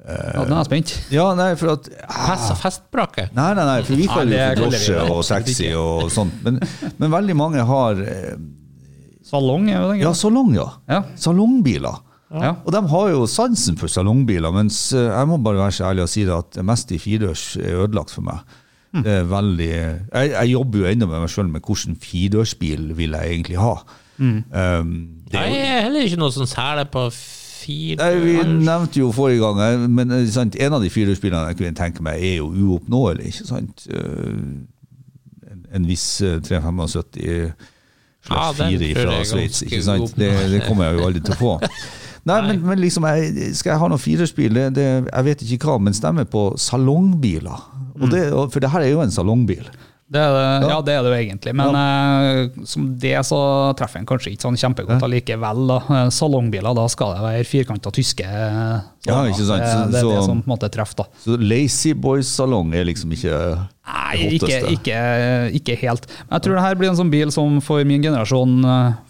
[0.00, 0.92] Ja, nå er jeg spent.
[1.12, 3.26] Ja, nei, for at Fest, festbrakke?
[3.36, 6.38] Nei, nei, nei, for vi kaller det det for drosje og sexy og sånt.
[6.46, 6.56] Men,
[6.96, 8.38] men veldig mange har eh,
[9.30, 10.64] Salong er jo den Ja, salong, ja.
[10.90, 11.02] Ja.
[11.20, 12.00] Salongbiler.
[12.30, 12.54] Ja.
[12.64, 16.06] Og de har jo sansen for salongbiler, mens eh, jeg må bare være så ærlig
[16.06, 18.56] og si det at det meste i firedørs er ødelagt for meg.
[18.90, 23.12] Det er veldig Jeg, jeg jobber jo ennå med meg sjøl med hvilken firedørsbil vil
[23.14, 23.76] jeg egentlig ha.
[24.20, 24.88] Um,
[25.30, 27.04] det er Jeg er heller ikke noe sånn særlig på
[27.60, 28.34] fire Nei, vi
[28.64, 32.02] nevnte jo forrige gang, eh, men eh, sant, en av de firehjulsbilene jeg kunne tenke
[32.06, 33.30] meg, er jo uoppnåelig.
[33.34, 33.86] ikke sant?
[33.92, 34.40] Eh,
[35.50, 39.62] En, en viss eh, 375 Ja, slags ja, 4 fra Sveits.
[39.66, 40.12] ikke sant?
[40.18, 41.52] Det, det kommer jeg jo aldri til å få.
[42.28, 43.98] Nei, men, men liksom, jeg, skal jeg ha noe?
[43.98, 47.62] Det, det, jeg vet ikke hva, men stemmer på salongbiler.
[48.00, 49.64] Og det, for det her er jo en salongbil.
[50.10, 53.38] Det er det, ja, det er det jo egentlig, men eh, som det så
[53.78, 55.60] treffer en kanskje ikke sånn kjempegodt allikevel.
[55.70, 55.76] da.
[55.86, 60.08] Eh, Salongbiler, da skal det være firkanta tyske eh, Ja, ikke sant, så- det er
[60.10, 61.06] det som på en måte treffer, da.
[61.22, 63.36] Så Lazy Boys-salong er liksom ikke
[63.90, 64.98] Nei, ikke, ikke,
[65.60, 66.06] ikke helt.
[66.26, 68.58] Men jeg tror det her blir en sånn bil som for min generasjon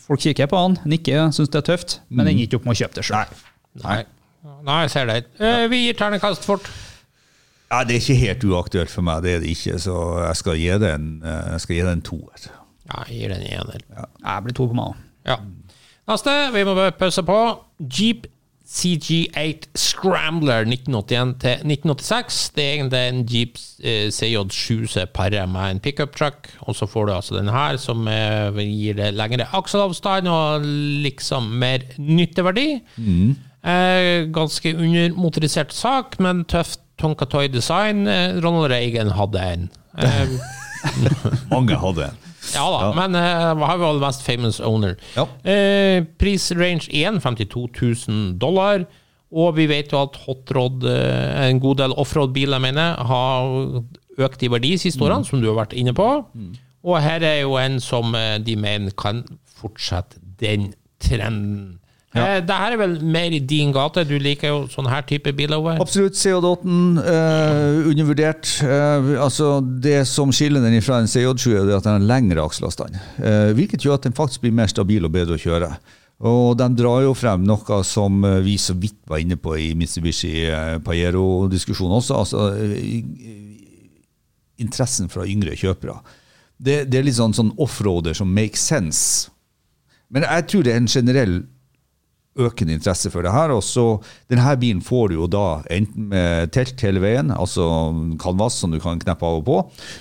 [0.05, 2.81] Folk kikker på den, nikker, syns det er tøft, men ender ikke opp med å
[2.85, 3.25] kjøpe det sjøl.
[3.85, 4.03] Nei.
[4.65, 5.19] Nei, jeg ser det.
[5.41, 6.69] Eh, Vi gir ternekast fort.
[7.71, 9.95] Ja, Det er ikke helt uaktuelt for meg, det er det ikke, så
[10.25, 12.49] jeg skal gi det en, eh, jeg skal gi det en toer.
[12.91, 13.87] Ja, jeg gir den en ener.
[14.25, 14.99] Jeg blir to på meg.
[15.29, 15.37] Ja.
[16.11, 17.39] Neste, vi må bare pause på.
[17.79, 18.27] Jeep
[18.71, 22.51] CG8 Scrambler 1981 til 1986.
[22.55, 26.51] Det er egentlig en Jeep eh, CJ7 som parer med en pickup truck.
[26.67, 30.67] Og så får du altså den her, som eh, gir det lengre akselavstand og
[31.07, 32.69] liksom mer nytteverdi.
[33.61, 38.07] Eh, ganske undermotorisert sak, men tøft Tonkatoy design.
[38.07, 39.69] Eh, Ronald Reagan hadde en.
[40.01, 40.29] Eh,
[41.51, 42.19] Mange hadde en.
[42.55, 42.93] ja da, Ja.
[42.97, 44.95] men uh, har vi all mest famous owner.
[45.17, 45.27] Ja.
[45.45, 47.67] Eh, prisrange 1, 52
[48.09, 48.87] 000 dollar.
[49.31, 53.83] Og vi vet jo at Hot Rod, eh, en god del offroad-biler, mener har
[54.19, 56.07] økt i verdi siste årene, som du har vært inne på.
[56.83, 59.23] Og her er jo en som eh, de mener kan
[59.61, 61.80] fortsette den trenden.
[62.11, 64.03] Eh, det her er vel mer i din gate.
[64.09, 65.63] Du liker jo sånne her type biler.
[65.79, 66.19] Absolutt.
[66.19, 66.73] CJ8
[67.07, 68.51] eh, undervurdert.
[68.67, 72.43] Eh, altså Det som skiller den fra en CJ7, er det at den har lengre
[72.43, 72.99] akselavstand.
[73.23, 75.71] Eh, hvilket gjør at den faktisk blir mer stabil og bedre å kjøre.
[76.27, 79.71] Og de drar jo frem noe som eh, vi så vidt var inne på i
[79.79, 82.19] Mitsubishi eh, Pajero-diskusjonen også.
[82.19, 82.51] altså
[84.61, 85.95] Interessen fra yngre kjøpere.
[86.61, 89.31] Det, det er litt sånn, sånn offroader som makes sense.
[90.11, 91.39] Men jeg tror det er en generell
[92.39, 93.51] økende interesse for det her.
[93.55, 93.85] Og så,
[94.31, 97.67] denne bilen får du jo da enten med telt hele veien, altså
[98.23, 99.57] canvas som du kan kneppe av og på.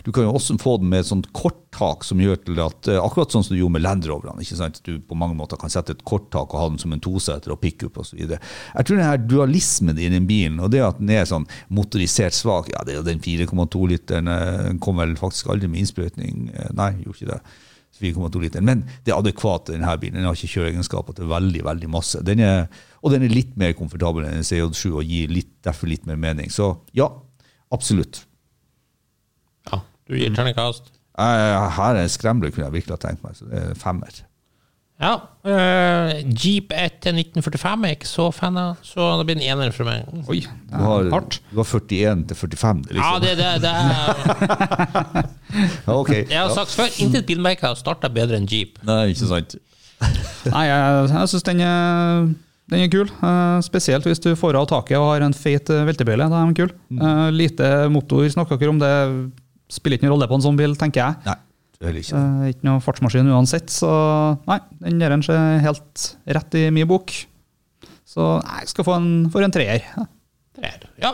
[0.06, 3.00] Du kan jo også få den med et sånt korttak som gjør til at eh,
[3.00, 4.44] Akkurat sånn som du gjorde med Land Roverne.
[4.44, 4.82] ikke sant?
[4.86, 7.62] Du på mange måter kan sette et korttak og ha den som en toseter og
[7.64, 8.20] pickup osv.
[8.22, 12.70] Jeg tror denne dualismen i den bilen, og det at den er sånn motorisert svak
[12.74, 14.30] Ja, det er jo den 4,2-literen.
[14.70, 16.52] Den kom vel faktisk aldri med innsprøytning.
[16.54, 17.42] Eh, Nei, gjorde ikke det.
[18.02, 18.64] 4,2 liter.
[18.66, 20.20] Men det er adekvat denne bilen.
[20.20, 22.22] Den har ikke kjøreegenskaper til veldig veldig masse.
[22.26, 22.68] Den er,
[23.04, 26.20] og den er litt mer komfortabel enn en CJ7 og gir litt, derfor litt mer
[26.20, 26.52] mening.
[26.54, 27.10] Så ja,
[27.76, 28.24] absolutt.
[29.72, 30.92] Ja, du gir terningkast.
[31.20, 34.22] Eh, Her er en skremler kunne jeg virkelig ha tenkt meg, så det er femmer.
[35.00, 35.14] Ja.
[35.48, 39.46] Uh, Jeep 1 til 1945 er jeg ikke så fan av, så det blir en
[39.56, 40.04] ener for meg.
[40.28, 41.38] Oi, Du det har, hardt.
[41.54, 43.06] du har 41 til 45, liksom.
[43.06, 45.24] Ja, det, det, det er,
[46.02, 46.54] okay, jeg har Ja.
[46.58, 48.76] sagt før, intet bilmerke har starta bedre enn Jeep.
[48.88, 49.56] Nei, ikke sant.
[50.54, 51.64] Nei, jeg, jeg syns den,
[52.70, 53.10] den er kul.
[53.24, 56.28] Uh, spesielt hvis du får av taket og har en feit eh, veltebøyle.
[56.32, 56.76] Da er den kul.
[57.00, 58.94] Uh, lite motor snakker dere om, det
[59.72, 61.24] spiller ikke noen rolle på en sånn bil, tenker jeg.
[61.28, 61.36] Nei,
[61.88, 62.20] heller ikke.
[62.20, 63.90] Eh, ikke noe fartsmaskin uansett, så
[64.50, 67.14] nei, den der ser helt rett i min bok.
[68.10, 69.86] Så nei, jeg skal få en, for en treer.
[70.58, 70.88] Treer.
[71.00, 71.14] Ja.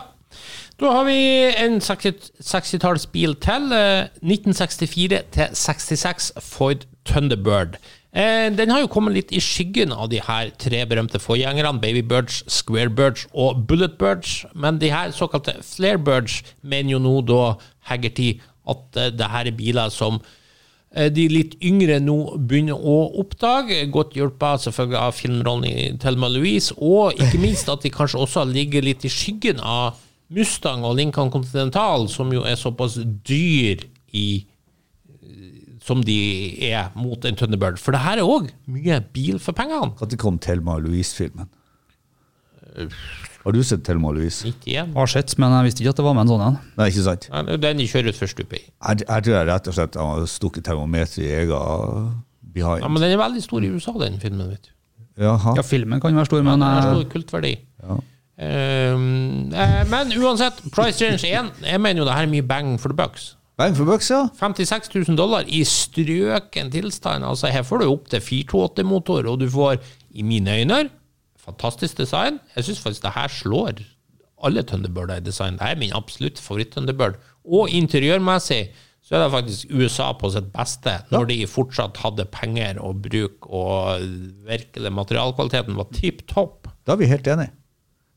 [0.80, 1.16] Da har vi
[1.62, 3.70] en 60 60-tallsbil til.
[3.76, 7.78] eh, 1964 til 66 Ford Thunderbird.
[8.16, 12.42] Eh, Den har jo kommet litt i skyggen av de her tre berømte forgjengerne, Babybirds,
[12.52, 14.46] Squarebirds og Bulletbirds.
[14.56, 17.42] Men de her såkalte Flarebirds mener jo nå da
[17.92, 18.34] Haggerty
[18.68, 20.42] at eh, det her er biler som eh,
[20.96, 22.18] de litt yngre nå
[22.48, 27.84] begynner å oppdage, godt hjulpet selvfølgelig av filmrollen i Thelma Louise, og ikke minst at
[27.84, 30.00] de kanskje også ligger litt i skyggen av
[30.34, 33.84] Mustang og Lincoln Continental, som jo er såpass dyr
[34.16, 34.46] i
[35.86, 36.18] som de
[36.66, 37.78] er mot en Thunderbird.
[37.78, 39.94] For det her er òg mye bil for pengene.
[40.00, 41.52] Når kom Thelma Louise-filmen?
[43.46, 44.42] Har du sett Thelma Louise?
[44.42, 44.96] 91.
[44.96, 46.56] Har sett, men jeg visste ikke at det var med en sånn en.
[46.80, 47.28] Nei, ikke sant?
[47.30, 48.64] Nei, det er Den de kjører utfor stupet i.
[48.66, 52.08] Jeg, jeg tror jeg rett og slett har stukket termometeret i egen
[52.56, 52.82] behind.
[52.82, 54.50] Ja, men den er veldig stor i USA, den filmen.
[54.50, 54.74] vet du.
[55.22, 55.54] Jaha.
[55.60, 57.54] Ja, filmen kan være stor, men Den har eh, stor kultverdi.
[57.86, 61.54] Um, eh, men uansett, price change 1.
[61.70, 63.36] Jeg mener jo det her er mye bang for the bucks.
[63.56, 64.26] Bang for bucks, ja.
[64.36, 67.24] 56 000 dollar i strøken tilstand.
[67.24, 69.78] Altså Her får du opp til 428-motor, og du får,
[70.18, 70.90] i mine øyne,
[71.46, 72.40] fantastisk design.
[72.56, 73.84] Jeg syns faktisk det her slår
[74.46, 75.60] alle Thunderbirder i design.
[75.60, 77.20] Det er min absolutt favoritt-Thunderbird.
[77.46, 78.68] Og interiørmessig
[79.06, 83.46] så er det faktisk USA på sitt beste, når de fortsatt hadde penger og bruk,
[83.54, 84.02] og
[84.48, 86.72] virkelig materialkvaliteten var tipp topp.
[86.86, 87.54] Da er vi helt enige.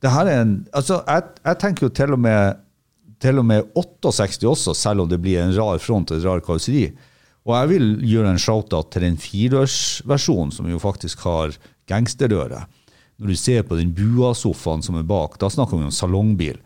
[0.00, 2.64] Det her er en, altså, jeg, jeg tenker jo til og med
[3.22, 6.42] til og med 68 også, selv om det blir en rar front og et rar
[6.44, 6.86] karosseri.
[7.48, 11.56] Og jeg vil gjøre en shout-out til den firedørsversjonen, som jo faktisk har
[11.90, 12.62] gangsterrøre.
[13.18, 16.58] Når du ser på den bua-sofaen som er bak, da snakker vi om salongbil.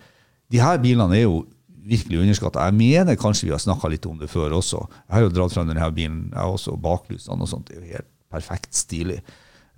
[0.53, 1.45] De her bilene er jo
[1.83, 2.67] virkelig underskatta.
[2.69, 4.83] Jeg mener kanskje vi har snakka litt om det før også.
[5.09, 7.71] Jeg har jo dratt fram denne bilen, jeg også baklysene og sånt.
[7.71, 9.19] Det er jo helt perfekt stilig.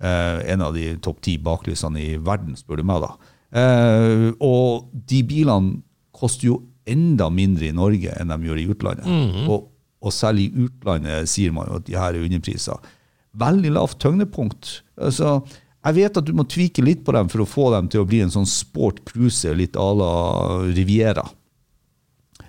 [0.03, 3.31] Eh, en av de topp ti baklysene i verden, spør du meg, da.
[3.55, 5.79] Eh, og de bilene
[6.15, 9.07] koster jo enda mindre i Norge enn de gjør i utlandet.
[9.49, 9.71] og,
[10.05, 12.91] og selv i utlandet sier man jo at de her er underpriser.
[13.35, 14.81] Veldig lavt tyngdepunkt.
[15.01, 15.39] Altså,
[15.85, 18.07] jeg vet at du må tvike litt på dem for å få dem til å
[18.09, 20.13] bli en sånn sport cruiser, litt à la
[20.65, 21.25] Riviera.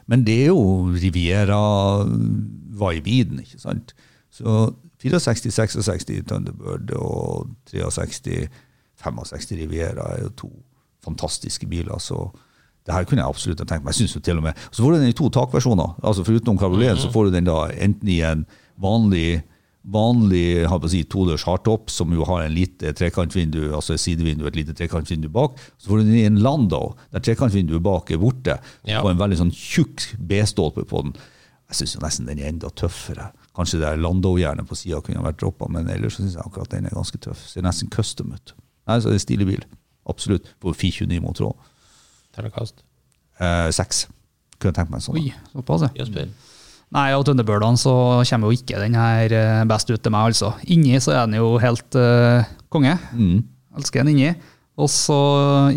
[0.09, 3.93] Men det er jo Riviera-vibe i den, ikke sant?
[4.33, 4.73] Så
[5.03, 8.49] 64, 66 Thunderbird og 63,
[9.03, 10.51] 65 Riviera er jo to
[11.05, 11.99] fantastiske biler.
[11.99, 12.31] så
[12.87, 13.95] det her kunne jeg absolutt ha tenkt meg.
[13.95, 14.55] Jeg synes jo til og med.
[14.71, 15.89] Så får du den i to takversjoner.
[16.07, 18.47] altså Foruten kabrioleten så får du den da enten i en
[18.79, 19.43] vanlig
[19.87, 24.75] vanlig si, todørs hardtop, som jo har en lite trekantvindu, altså et sidevindu et lite
[24.75, 25.59] trekantvindu bak.
[25.79, 29.03] Så får du den i en Landau, der trekantvinduet bak er borte, Ja.
[29.03, 31.15] og en veldig sånn tjukk B-stolpe på den.
[31.71, 33.31] Jeg syns nesten den er enda tøffere.
[33.57, 36.87] Kanskje det Landau-jernet på sida kunne vært droppa, men ellers så syns jeg akkurat den
[36.87, 37.47] er ganske tøff.
[37.49, 38.53] Ser nesten custom ut.
[38.87, 39.65] Nei, så det er stilig bil.
[40.07, 40.45] Absolutt.
[40.61, 41.57] På 429 motor òg.
[42.37, 42.83] Ternekast.
[43.41, 44.07] Eh, seks.
[44.61, 45.17] Kunne tenkt meg en sånn.
[45.19, 46.05] Oi, såpass, ja.
[46.97, 47.93] Nei, av Thunderbirdene så
[48.25, 50.55] kommer jo ikke den her eh, best ut til meg, altså.
[50.73, 52.95] Inni så er den jo helt uh, konge.
[53.13, 53.43] Mm.
[53.77, 54.31] Elsker den inni.
[54.81, 55.17] Og så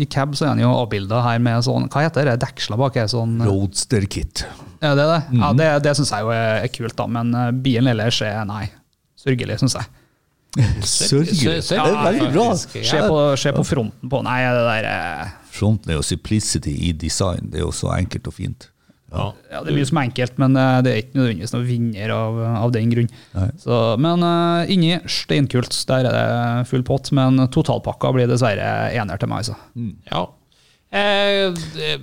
[0.00, 2.34] i cab så er den jo avbilda her med sånn Hva heter det?
[2.42, 3.06] Deksler bak her?
[3.08, 4.42] Sånn, Roadster Kit.
[4.84, 5.20] er det det?
[5.40, 7.06] Ja, det, det syns jeg jo er, er kult, da.
[7.08, 8.66] Men eh, bilen ellers er nei.
[9.20, 9.88] Sørgelig, syns jeg.
[10.84, 11.60] Sørgelig.
[11.62, 12.48] Sør- Det er veldig bra.
[12.58, 13.18] Se på,
[13.60, 17.50] på fronten på Nei, det der eh, Fronten er jo simplicity i design.
[17.52, 18.68] Det er jo så enkelt og fint.
[19.10, 19.28] Ja.
[19.50, 22.12] Ja, Det er mye som er enkelt, men eh, det er ikke nødvendigvis noen vinner
[22.14, 23.08] av, av den grunn.
[23.58, 29.18] Så, men uh, inni steinkult, der er det full pott, men totalpakka blir dessverre ener
[29.18, 29.42] til meg.
[29.42, 29.58] altså.
[30.12, 30.26] ja.
[30.90, 32.00] Eh, det-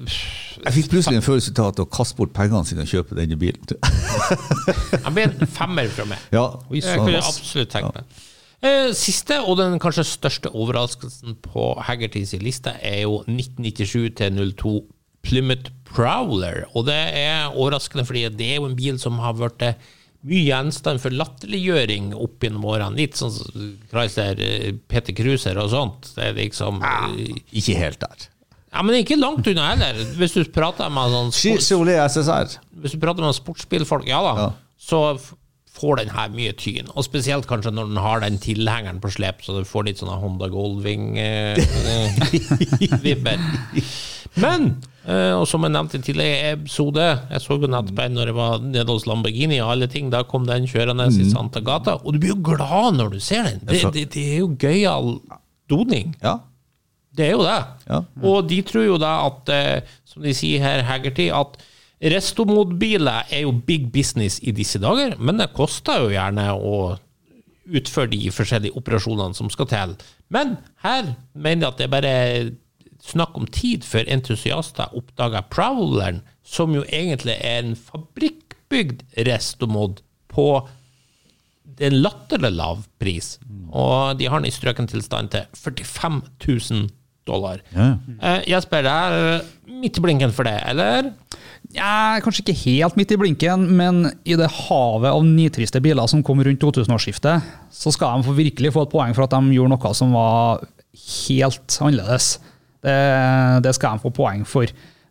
[0.63, 3.35] Jeg fikk plutselig en følelse av at å kaste bort pengene sine og kjøpe denne
[3.39, 3.61] bilen.
[5.03, 6.21] jeg ble en femmer fra meg.
[6.33, 8.23] Ja, Jeg kunne absolutt tenkt meg.
[8.63, 14.73] Eh, Siste, og den kanskje største overraskelsen på Haggertys liste, er jo 1997 til 02
[15.27, 16.57] Plymouth Prowler.
[16.75, 19.75] Og det er overraskende, fordi det er jo en bil som har vært eh,
[20.27, 22.97] mye gjenstand for latterliggjøring opp gjennom årene.
[22.99, 23.35] Litt sånn
[23.91, 26.01] Chrysler eh, Peter Cruiser og sånt.
[26.17, 27.07] Det er liksom eh,
[27.61, 28.17] Ikke helt der.
[28.73, 29.93] Ja, men ikke langt unna heller.
[30.19, 31.71] Hvis du prater med sånn sports,
[32.77, 34.49] hvis du prater med sportsbilfolk, ja da, Ja.
[34.77, 34.99] så
[35.77, 36.87] får den her mye tyn.
[36.97, 40.17] Og spesielt kanskje når den har den tilhengeren på slep, så du får litt sånne
[40.21, 43.39] Honda Goldwing-vibber.
[44.43, 44.75] Men, eh,
[45.07, 48.65] og som jeg nevnte i tidligere episode, jeg så jo nettopp en når jeg var
[48.65, 52.19] nede hos Lamborghini og alle ting, da kom den kjørende i Santa Gata, og du
[52.19, 53.61] blir jo glad når du ser den.
[53.63, 55.13] Det, det, det er jo gøyal
[55.71, 56.11] doning.
[56.23, 56.37] Ja.
[57.17, 57.61] Det er jo det.
[57.87, 58.01] Ja.
[58.29, 61.57] Og de tror jo da at, eh, som de sier her, Haggerty, at
[62.13, 66.77] restomodbiler er jo big business i disse dager, men det koster jo gjerne å
[67.67, 69.95] utføre de forskjellige operasjonene som skal til.
[70.31, 72.15] Men her mener jeg at det er bare
[73.03, 80.49] snakk om tid før entusiaster oppdaga Prowleren, som jo egentlig er en fabrikkbygd restomod på
[81.77, 83.35] en latterlig lav pris.
[83.69, 86.87] Og de har den i strøken tilstand til 45 000
[87.27, 87.61] dollar.
[87.75, 87.97] Ja.
[88.21, 89.41] Eh, Jesper, det er
[89.81, 91.11] midt i blinken for det, eller?
[91.75, 96.23] Ja, kanskje ikke helt midt i blinken, men i det havet av nitriste biler som
[96.25, 97.43] kom rundt 2000-årsskiftet,
[97.73, 100.63] så skal de virkelig få et poeng for at de gjorde noe som var
[101.27, 102.37] helt annerledes.
[102.87, 102.97] Det,
[103.67, 104.63] det skal han få poeng for.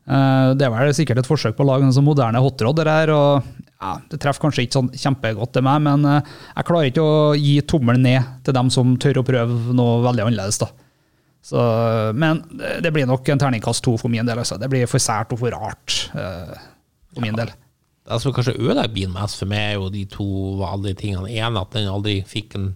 [0.06, 2.78] Eh, Det er vel sikkert et forsøk på å lage en sånn moderne hotrod.
[2.80, 3.44] Der, og,
[3.76, 7.34] ja, det treffer kanskje ikke sånn kjempegodt til meg, men eh, jeg klarer ikke å
[7.36, 10.62] gi tommelen ned til dem som tør å prøve noe veldig annerledes.
[10.64, 10.70] da.
[11.46, 11.60] Så,
[12.18, 12.40] men
[12.82, 14.40] det blir nok en terningkast to for min del.
[14.42, 14.56] Altså.
[14.58, 16.56] Det blir for sært og for rart eh,
[17.14, 17.52] for min del.
[18.06, 20.26] Det som kanskje ødelegger bilen mest for meg, er jo de to
[20.60, 21.30] vanlige tingene.
[21.42, 22.66] En, at den aldri fikk en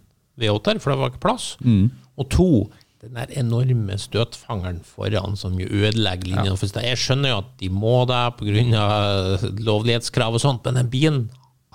[0.43, 1.49] V8-er, for det var ikke plass.
[2.19, 2.47] Og to,
[3.01, 6.57] den der enorme støtfangeren foran som jo ødelegger linjen.
[6.61, 6.85] Ja.
[6.85, 8.75] Jeg skjønner jo at de må det pga.
[9.57, 11.23] lovlighetskrav og sånt, men den bilen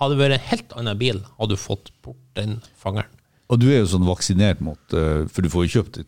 [0.02, 3.10] hadde vært en helt annen bil hadde du fått bort den fangeren.
[3.50, 6.00] Og du er jo sånn vaksinert mot eh, For du får jo kjøpt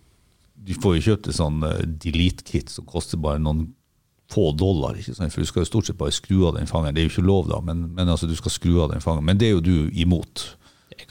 [0.68, 3.70] du får jo kjøpt et sånn eh, delete-kit som koster bare noen
[4.32, 4.98] få dollar.
[5.00, 5.32] ikke sant?
[5.32, 6.96] For du skal jo stort sett bare skru av den fangeren.
[6.96, 9.30] Det er jo ikke lov, da, men, men altså, du skal skru av den fangeren.
[9.30, 10.44] Men det er jo du imot.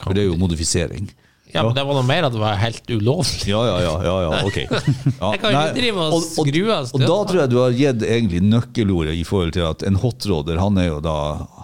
[0.03, 1.09] For det er jo modifisering.
[1.53, 3.47] Ja, men det var noe mer at det var helt ulovlig.
[3.47, 3.93] Ja, ja, ja.
[4.03, 4.57] ja, ja ok.
[5.17, 7.57] Ja, Jeg kan jo ikke drive og skru av og, og da tror jeg du
[7.57, 11.15] har gitt egentlig nøkkelordet i forhold til at en hotroder, han er jo da,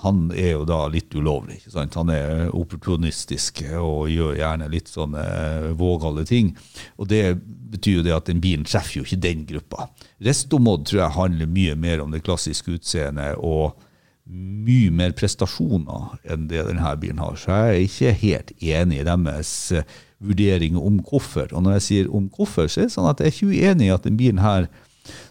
[0.05, 1.59] han er jo da litt ulovlig.
[1.59, 1.97] Ikke sant?
[1.99, 6.53] Han er opportunistisk og gjør gjerne litt sånne eh, vågale ting.
[6.97, 7.25] Og det
[7.73, 9.89] betyr jo det at den bilen treffer jo ikke den gruppa.
[10.23, 13.75] Restomod tror jeg handler mye mer om det klassiske utseendet og
[14.23, 17.35] mye mer prestasjoner enn det denne bilen har.
[17.39, 19.87] Så jeg er ikke helt enig i deres eh,
[20.23, 21.51] vurdering om hvorfor.
[21.51, 23.89] Og når jeg sier om hvorfor, så er det sånn at jeg er ikke uenig
[23.89, 24.69] i at denne bilen her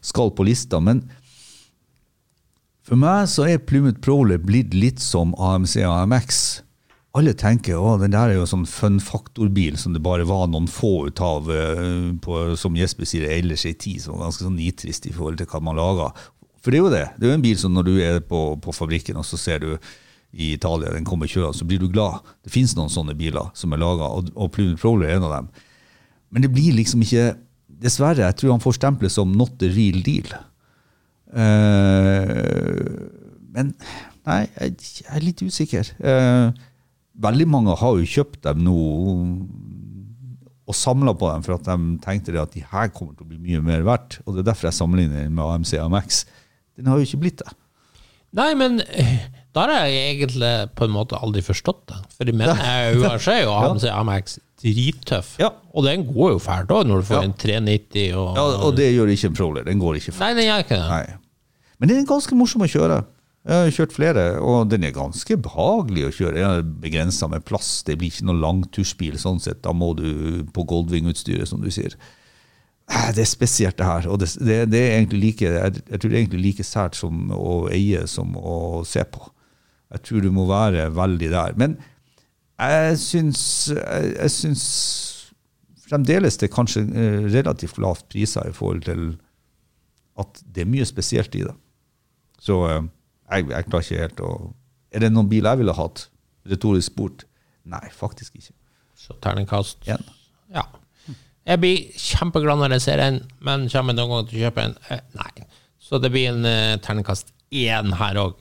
[0.05, 0.83] skal på lista.
[0.85, 1.07] Men
[2.85, 6.43] for meg så er Plymouth Prowler blitt litt som AMC og AMX.
[7.17, 10.69] Alle tenker å, den der er jo sånn fun faktor-bil som det bare var noen
[10.69, 15.09] få ut av, eh, på, som Jesper sier, ellers i tid, som ganske sånn nitrist
[15.09, 16.17] i forhold til hva man lager.
[16.63, 17.05] For det er jo det.
[17.19, 19.63] Det er jo en bil som når du er på, på fabrikken, og så ser
[19.65, 19.71] du
[20.33, 22.23] i Italia, den kommer kjørende, så blir du glad.
[22.45, 25.35] Det finnes noen sånne biler som er laga, og, og Plymouth Prowler er en av
[25.35, 25.51] dem.
[26.33, 27.33] Men det blir liksom ikke
[27.83, 30.29] Dessverre, jeg tror han får stempelet som not the real deal.
[31.35, 33.09] Uh,
[33.51, 33.73] men
[34.29, 35.91] nei, jeg, jeg er litt usikker.
[35.99, 36.55] Uh,
[37.27, 38.77] veldig mange har jo kjøpt dem nå
[40.63, 43.41] og samla på dem for at de tenkte at de her kommer til å bli
[43.43, 44.21] mye mer verdt.
[44.23, 46.23] Og det er derfor jeg sammenligner med AMC AMX.
[46.79, 47.53] Den har jo ikke blitt det.
[48.33, 51.99] Nei, men eh, da har jeg egentlig på en måte aldri forstått det.
[52.17, 55.35] For menn er jo UAC og AMC AMX drittøff.
[55.43, 55.51] Ja.
[55.75, 57.25] Og den går jo fælt òg, når du får Ja.
[57.29, 59.65] en 390 og Ja, og det gjør ikke en Prowler.
[59.69, 60.21] Den går ikke fælt.
[60.21, 60.89] Nei, den gjør ikke det.
[60.89, 61.17] Nei.
[61.79, 63.05] Men den er ganske morsom å kjøre.
[63.43, 66.35] Jeg har kjørt flere, og den er ganske behagelig å kjøre.
[66.39, 67.83] Den er begrensa med plass.
[67.83, 69.61] Det blir ikke noe langtursbil sånn sett.
[69.67, 71.97] Da må du på Goldwing-utstyret, som du sier.
[72.91, 74.09] Eh, Det er spesielt, det her.
[74.09, 76.97] Og det, det, det er egentlig like, jeg, jeg tror det er egentlig like sært
[76.99, 79.23] som å eie som å se på.
[79.93, 81.57] Jeg tror du må være veldig der.
[81.61, 81.77] Men
[82.63, 83.43] jeg syns,
[83.75, 84.65] jeg, jeg syns
[85.89, 89.03] fremdeles det er kanskje eh, relativt lavt priser i forhold til
[90.21, 91.55] at det er mye spesielt i det.
[92.41, 92.81] Så eh,
[93.33, 94.33] jeg, jeg klarer ikke helt å
[94.93, 96.07] Er det noen bil jeg ville hatt?
[96.49, 97.23] Retorisk spurt?
[97.65, 98.53] Nei, faktisk ikke.
[98.99, 100.03] Så terningkast Igjen.
[100.53, 100.67] Ja.
[101.49, 104.67] Jeg blir kjempeglad når jeg ser en, men kommer jeg noen gang til å kjøpe
[104.69, 104.77] en?
[104.95, 105.47] Eh, nei.
[105.83, 108.37] Så det blir en eh, terningkast én her òg.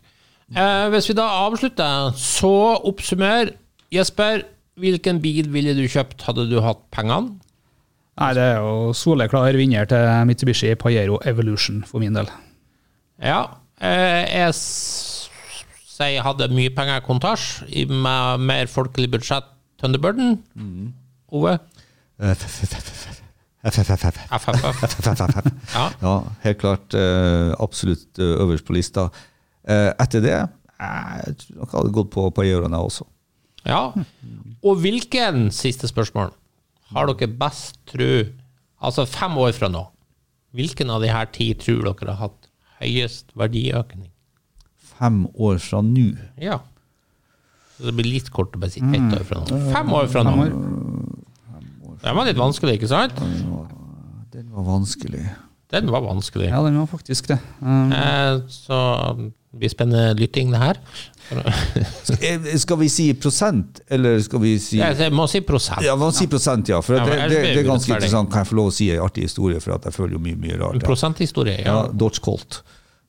[0.53, 2.53] Eh, hvis vi da avslutter, så
[2.87, 3.53] oppsummer.
[3.91, 4.45] Jesper,
[4.79, 7.39] hvilken bil ville du kjøpt hadde du hatt pengene?
[8.21, 12.29] Nei, det er jo soleklar vinner til Mitsubishi Pajero Evolution for min del.
[13.23, 13.41] Ja,
[13.81, 19.47] eh, jeg sier jeg hadde mye penger i kontasj med mer folkelig budsjett
[19.81, 20.37] Thunderbirden.
[21.31, 21.55] Ove?
[22.21, 24.17] FFF.
[26.01, 26.13] Ja.
[26.45, 26.93] Helt klart.
[26.97, 29.09] eh, absolutt eh, øverst på lista.
[29.67, 30.35] Eh, etter det
[30.81, 33.05] jeg tror nok jeg hadde gått på Pajeroen, jeg også.
[33.69, 33.83] ja.
[34.65, 36.31] Og hvilken, siste spørsmål,
[36.93, 38.11] har dere best tro
[38.81, 39.83] Altså fem år fra nå,
[40.57, 42.47] hvilken av de her ti tror dere har hatt
[42.79, 44.07] høyest verdiøkning?
[44.97, 46.07] Fem år fra nå.
[46.41, 46.57] Ja.
[47.77, 49.59] Så det blir litt kort å bare si ett år fra nå.
[49.69, 50.33] Fem år fra nå.
[52.01, 53.17] Den var litt vanskelig, ikke sant?
[54.31, 55.25] Den var vanskelig.
[55.71, 56.49] Den var vanskelig.
[56.51, 57.37] Ja, den var faktisk det.
[57.61, 58.77] Um, Eh, så
[59.51, 60.79] vi spenner lyttingene lytting, det her.
[62.21, 65.83] Eh, Skal vi si prosent, eller skal vi si Jeg, jeg må si prosent.
[65.83, 66.79] Ja, hva si prosent, ja.
[66.83, 68.31] For Ja, det, det, det er ganske interessant.
[68.31, 70.59] Kan jeg få lov å si en artig historie, for jeg føler jo mye mye
[70.59, 70.75] rart.
[70.79, 70.87] En Ja.
[70.87, 71.65] prosenthistorie, ja.
[71.67, 72.61] Ja, Dodge Colt.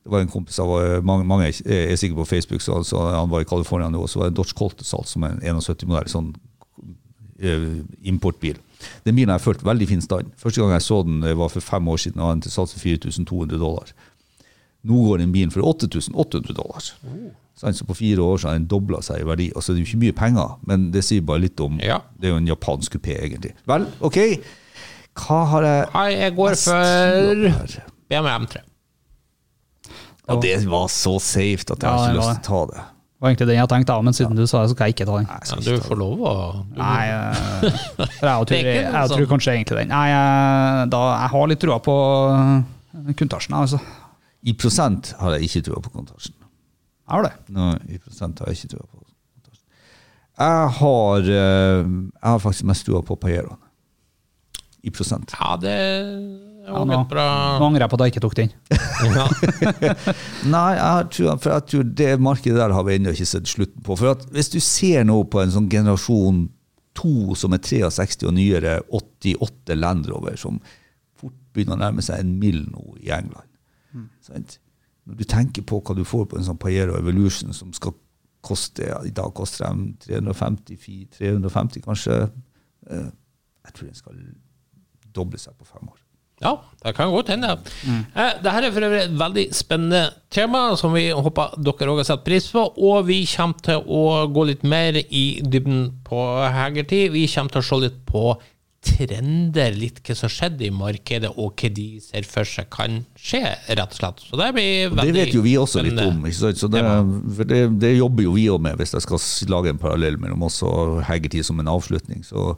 [0.03, 3.29] Det var en kompis av eh, mange, mange er sikkert på Facebook, så, så han
[3.31, 6.09] var i California nå, så var det en Dodge Colt til salgs som en 71-modell,
[6.11, 6.33] sånn
[8.03, 8.57] importbil.
[9.05, 10.31] Den bilen har jeg følt veldig fin stand.
[10.37, 12.79] Første gang jeg så den var for fem år siden, og den til sats for
[12.83, 13.93] 4200 dollar.
[14.83, 16.83] Nå går den bilen for 8800 dollar.
[17.55, 19.51] Så på fire år så har den dobla seg i verdi.
[19.55, 21.99] Altså, det er jo ikke mye penger, men det sier bare litt om Ja.
[22.19, 23.53] Det er jo en japansk kupé, egentlig.
[23.69, 24.17] Vel, OK.
[25.13, 27.43] Hva har jeg Nei, jeg går for?
[28.09, 28.63] BMW M3.
[30.27, 32.83] Ja, det var så safe at jeg Ja, har ikke lyst til å ta det.
[33.23, 35.13] Var egentlig den jeg tenkte, men siden du sa det, så skal jeg ikke ta
[35.15, 35.27] den.
[35.29, 36.33] Nei, Ja, du får lov å
[36.75, 37.37] Nei, eh,
[38.19, 39.93] for jeg, tror, jeg, tror sånn- kanskje egentlig den.
[39.93, 41.95] Nei, jeg, da, jeg har litt trua på
[42.35, 43.79] eh, Kuntasjen, altså.
[44.43, 46.35] I prosent har jeg ikke trua på Contasjen.
[46.35, 47.33] Jeg har det.
[47.55, 49.65] Nei, i prosent har jeg ikke trua på Contasjen.
[50.43, 53.59] Jeg har, eh, jeg har faktisk mest trua på Pajeroen.
[54.83, 55.31] I prosent.
[55.39, 55.77] Ja, det
[56.63, 57.23] Ja, nå, bra.
[57.59, 58.51] nå angrer jeg på at jeg ikke tok den.
[59.03, 59.25] Ja.
[60.53, 63.83] Nei, jeg tror, for jeg tror det markedet der har vi ennå ikke sett slutten
[63.83, 63.97] på.
[63.99, 66.45] For at hvis du ser nå på en sånn generasjon
[66.95, 70.61] to som er 63 og nyere, 88 Land Rover, som
[71.19, 73.49] fort begynner å nærme seg en mill nå i England.
[74.23, 74.57] Sant?
[75.03, 77.95] Når du tenker på hva du får på en sånn Pajero Evolution som skal
[78.43, 80.77] koste ja, I dag koster de 350,
[81.17, 82.21] 350 kanskje.
[82.91, 83.11] Eh,
[83.67, 84.23] jeg tror den skal
[85.15, 85.99] doble seg på fem år.
[86.43, 87.53] Ja, det kan godt hende.
[87.87, 90.01] Eh, Dette er for øvrig et veldig spennende
[90.33, 92.65] tema, som vi håper dere òg har satt pris på.
[92.83, 94.03] Og vi kommer til å
[94.35, 96.23] gå litt mer i dybden på
[96.53, 97.13] Hegertid.
[97.15, 98.25] Vi kommer til å se litt på
[98.83, 103.41] trender, litt hva som skjedde i markedet, og hva de ser for seg kan skje,
[103.69, 104.23] rett og slett.
[104.27, 106.25] Så det blir veldig det vet jo vi også litt om.
[106.35, 106.83] Så det,
[107.37, 109.23] for det, det jobber jo vi òg med, hvis jeg skal
[109.55, 112.25] lage en parallell mellom oss og Hegertid som en avslutning.
[112.27, 112.53] Så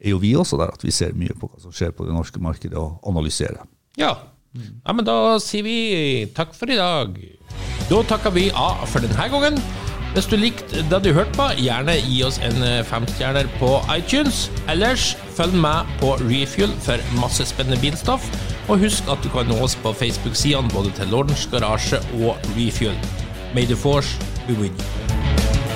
[0.00, 2.14] er jo vi også der at vi ser mye på hva som skjer på det
[2.14, 3.66] norske markedet, og analyserer.
[3.98, 4.14] Ja.
[4.54, 5.78] ja, men da sier vi
[6.36, 7.18] takk for i dag.
[7.88, 9.60] Da takker vi av for denne gangen.
[10.14, 14.46] Hvis du likte det du hørte på, gjerne gi oss en eh, femstjerner på iTunes.
[14.72, 18.24] Ellers følg med på Refuel for masse spennende bilstoff.
[18.68, 22.96] Og husk at du kan nå oss på Facebook-sidene både til Lordens Garasje og Refuel.
[23.54, 24.16] May the force
[24.48, 25.67] be with you.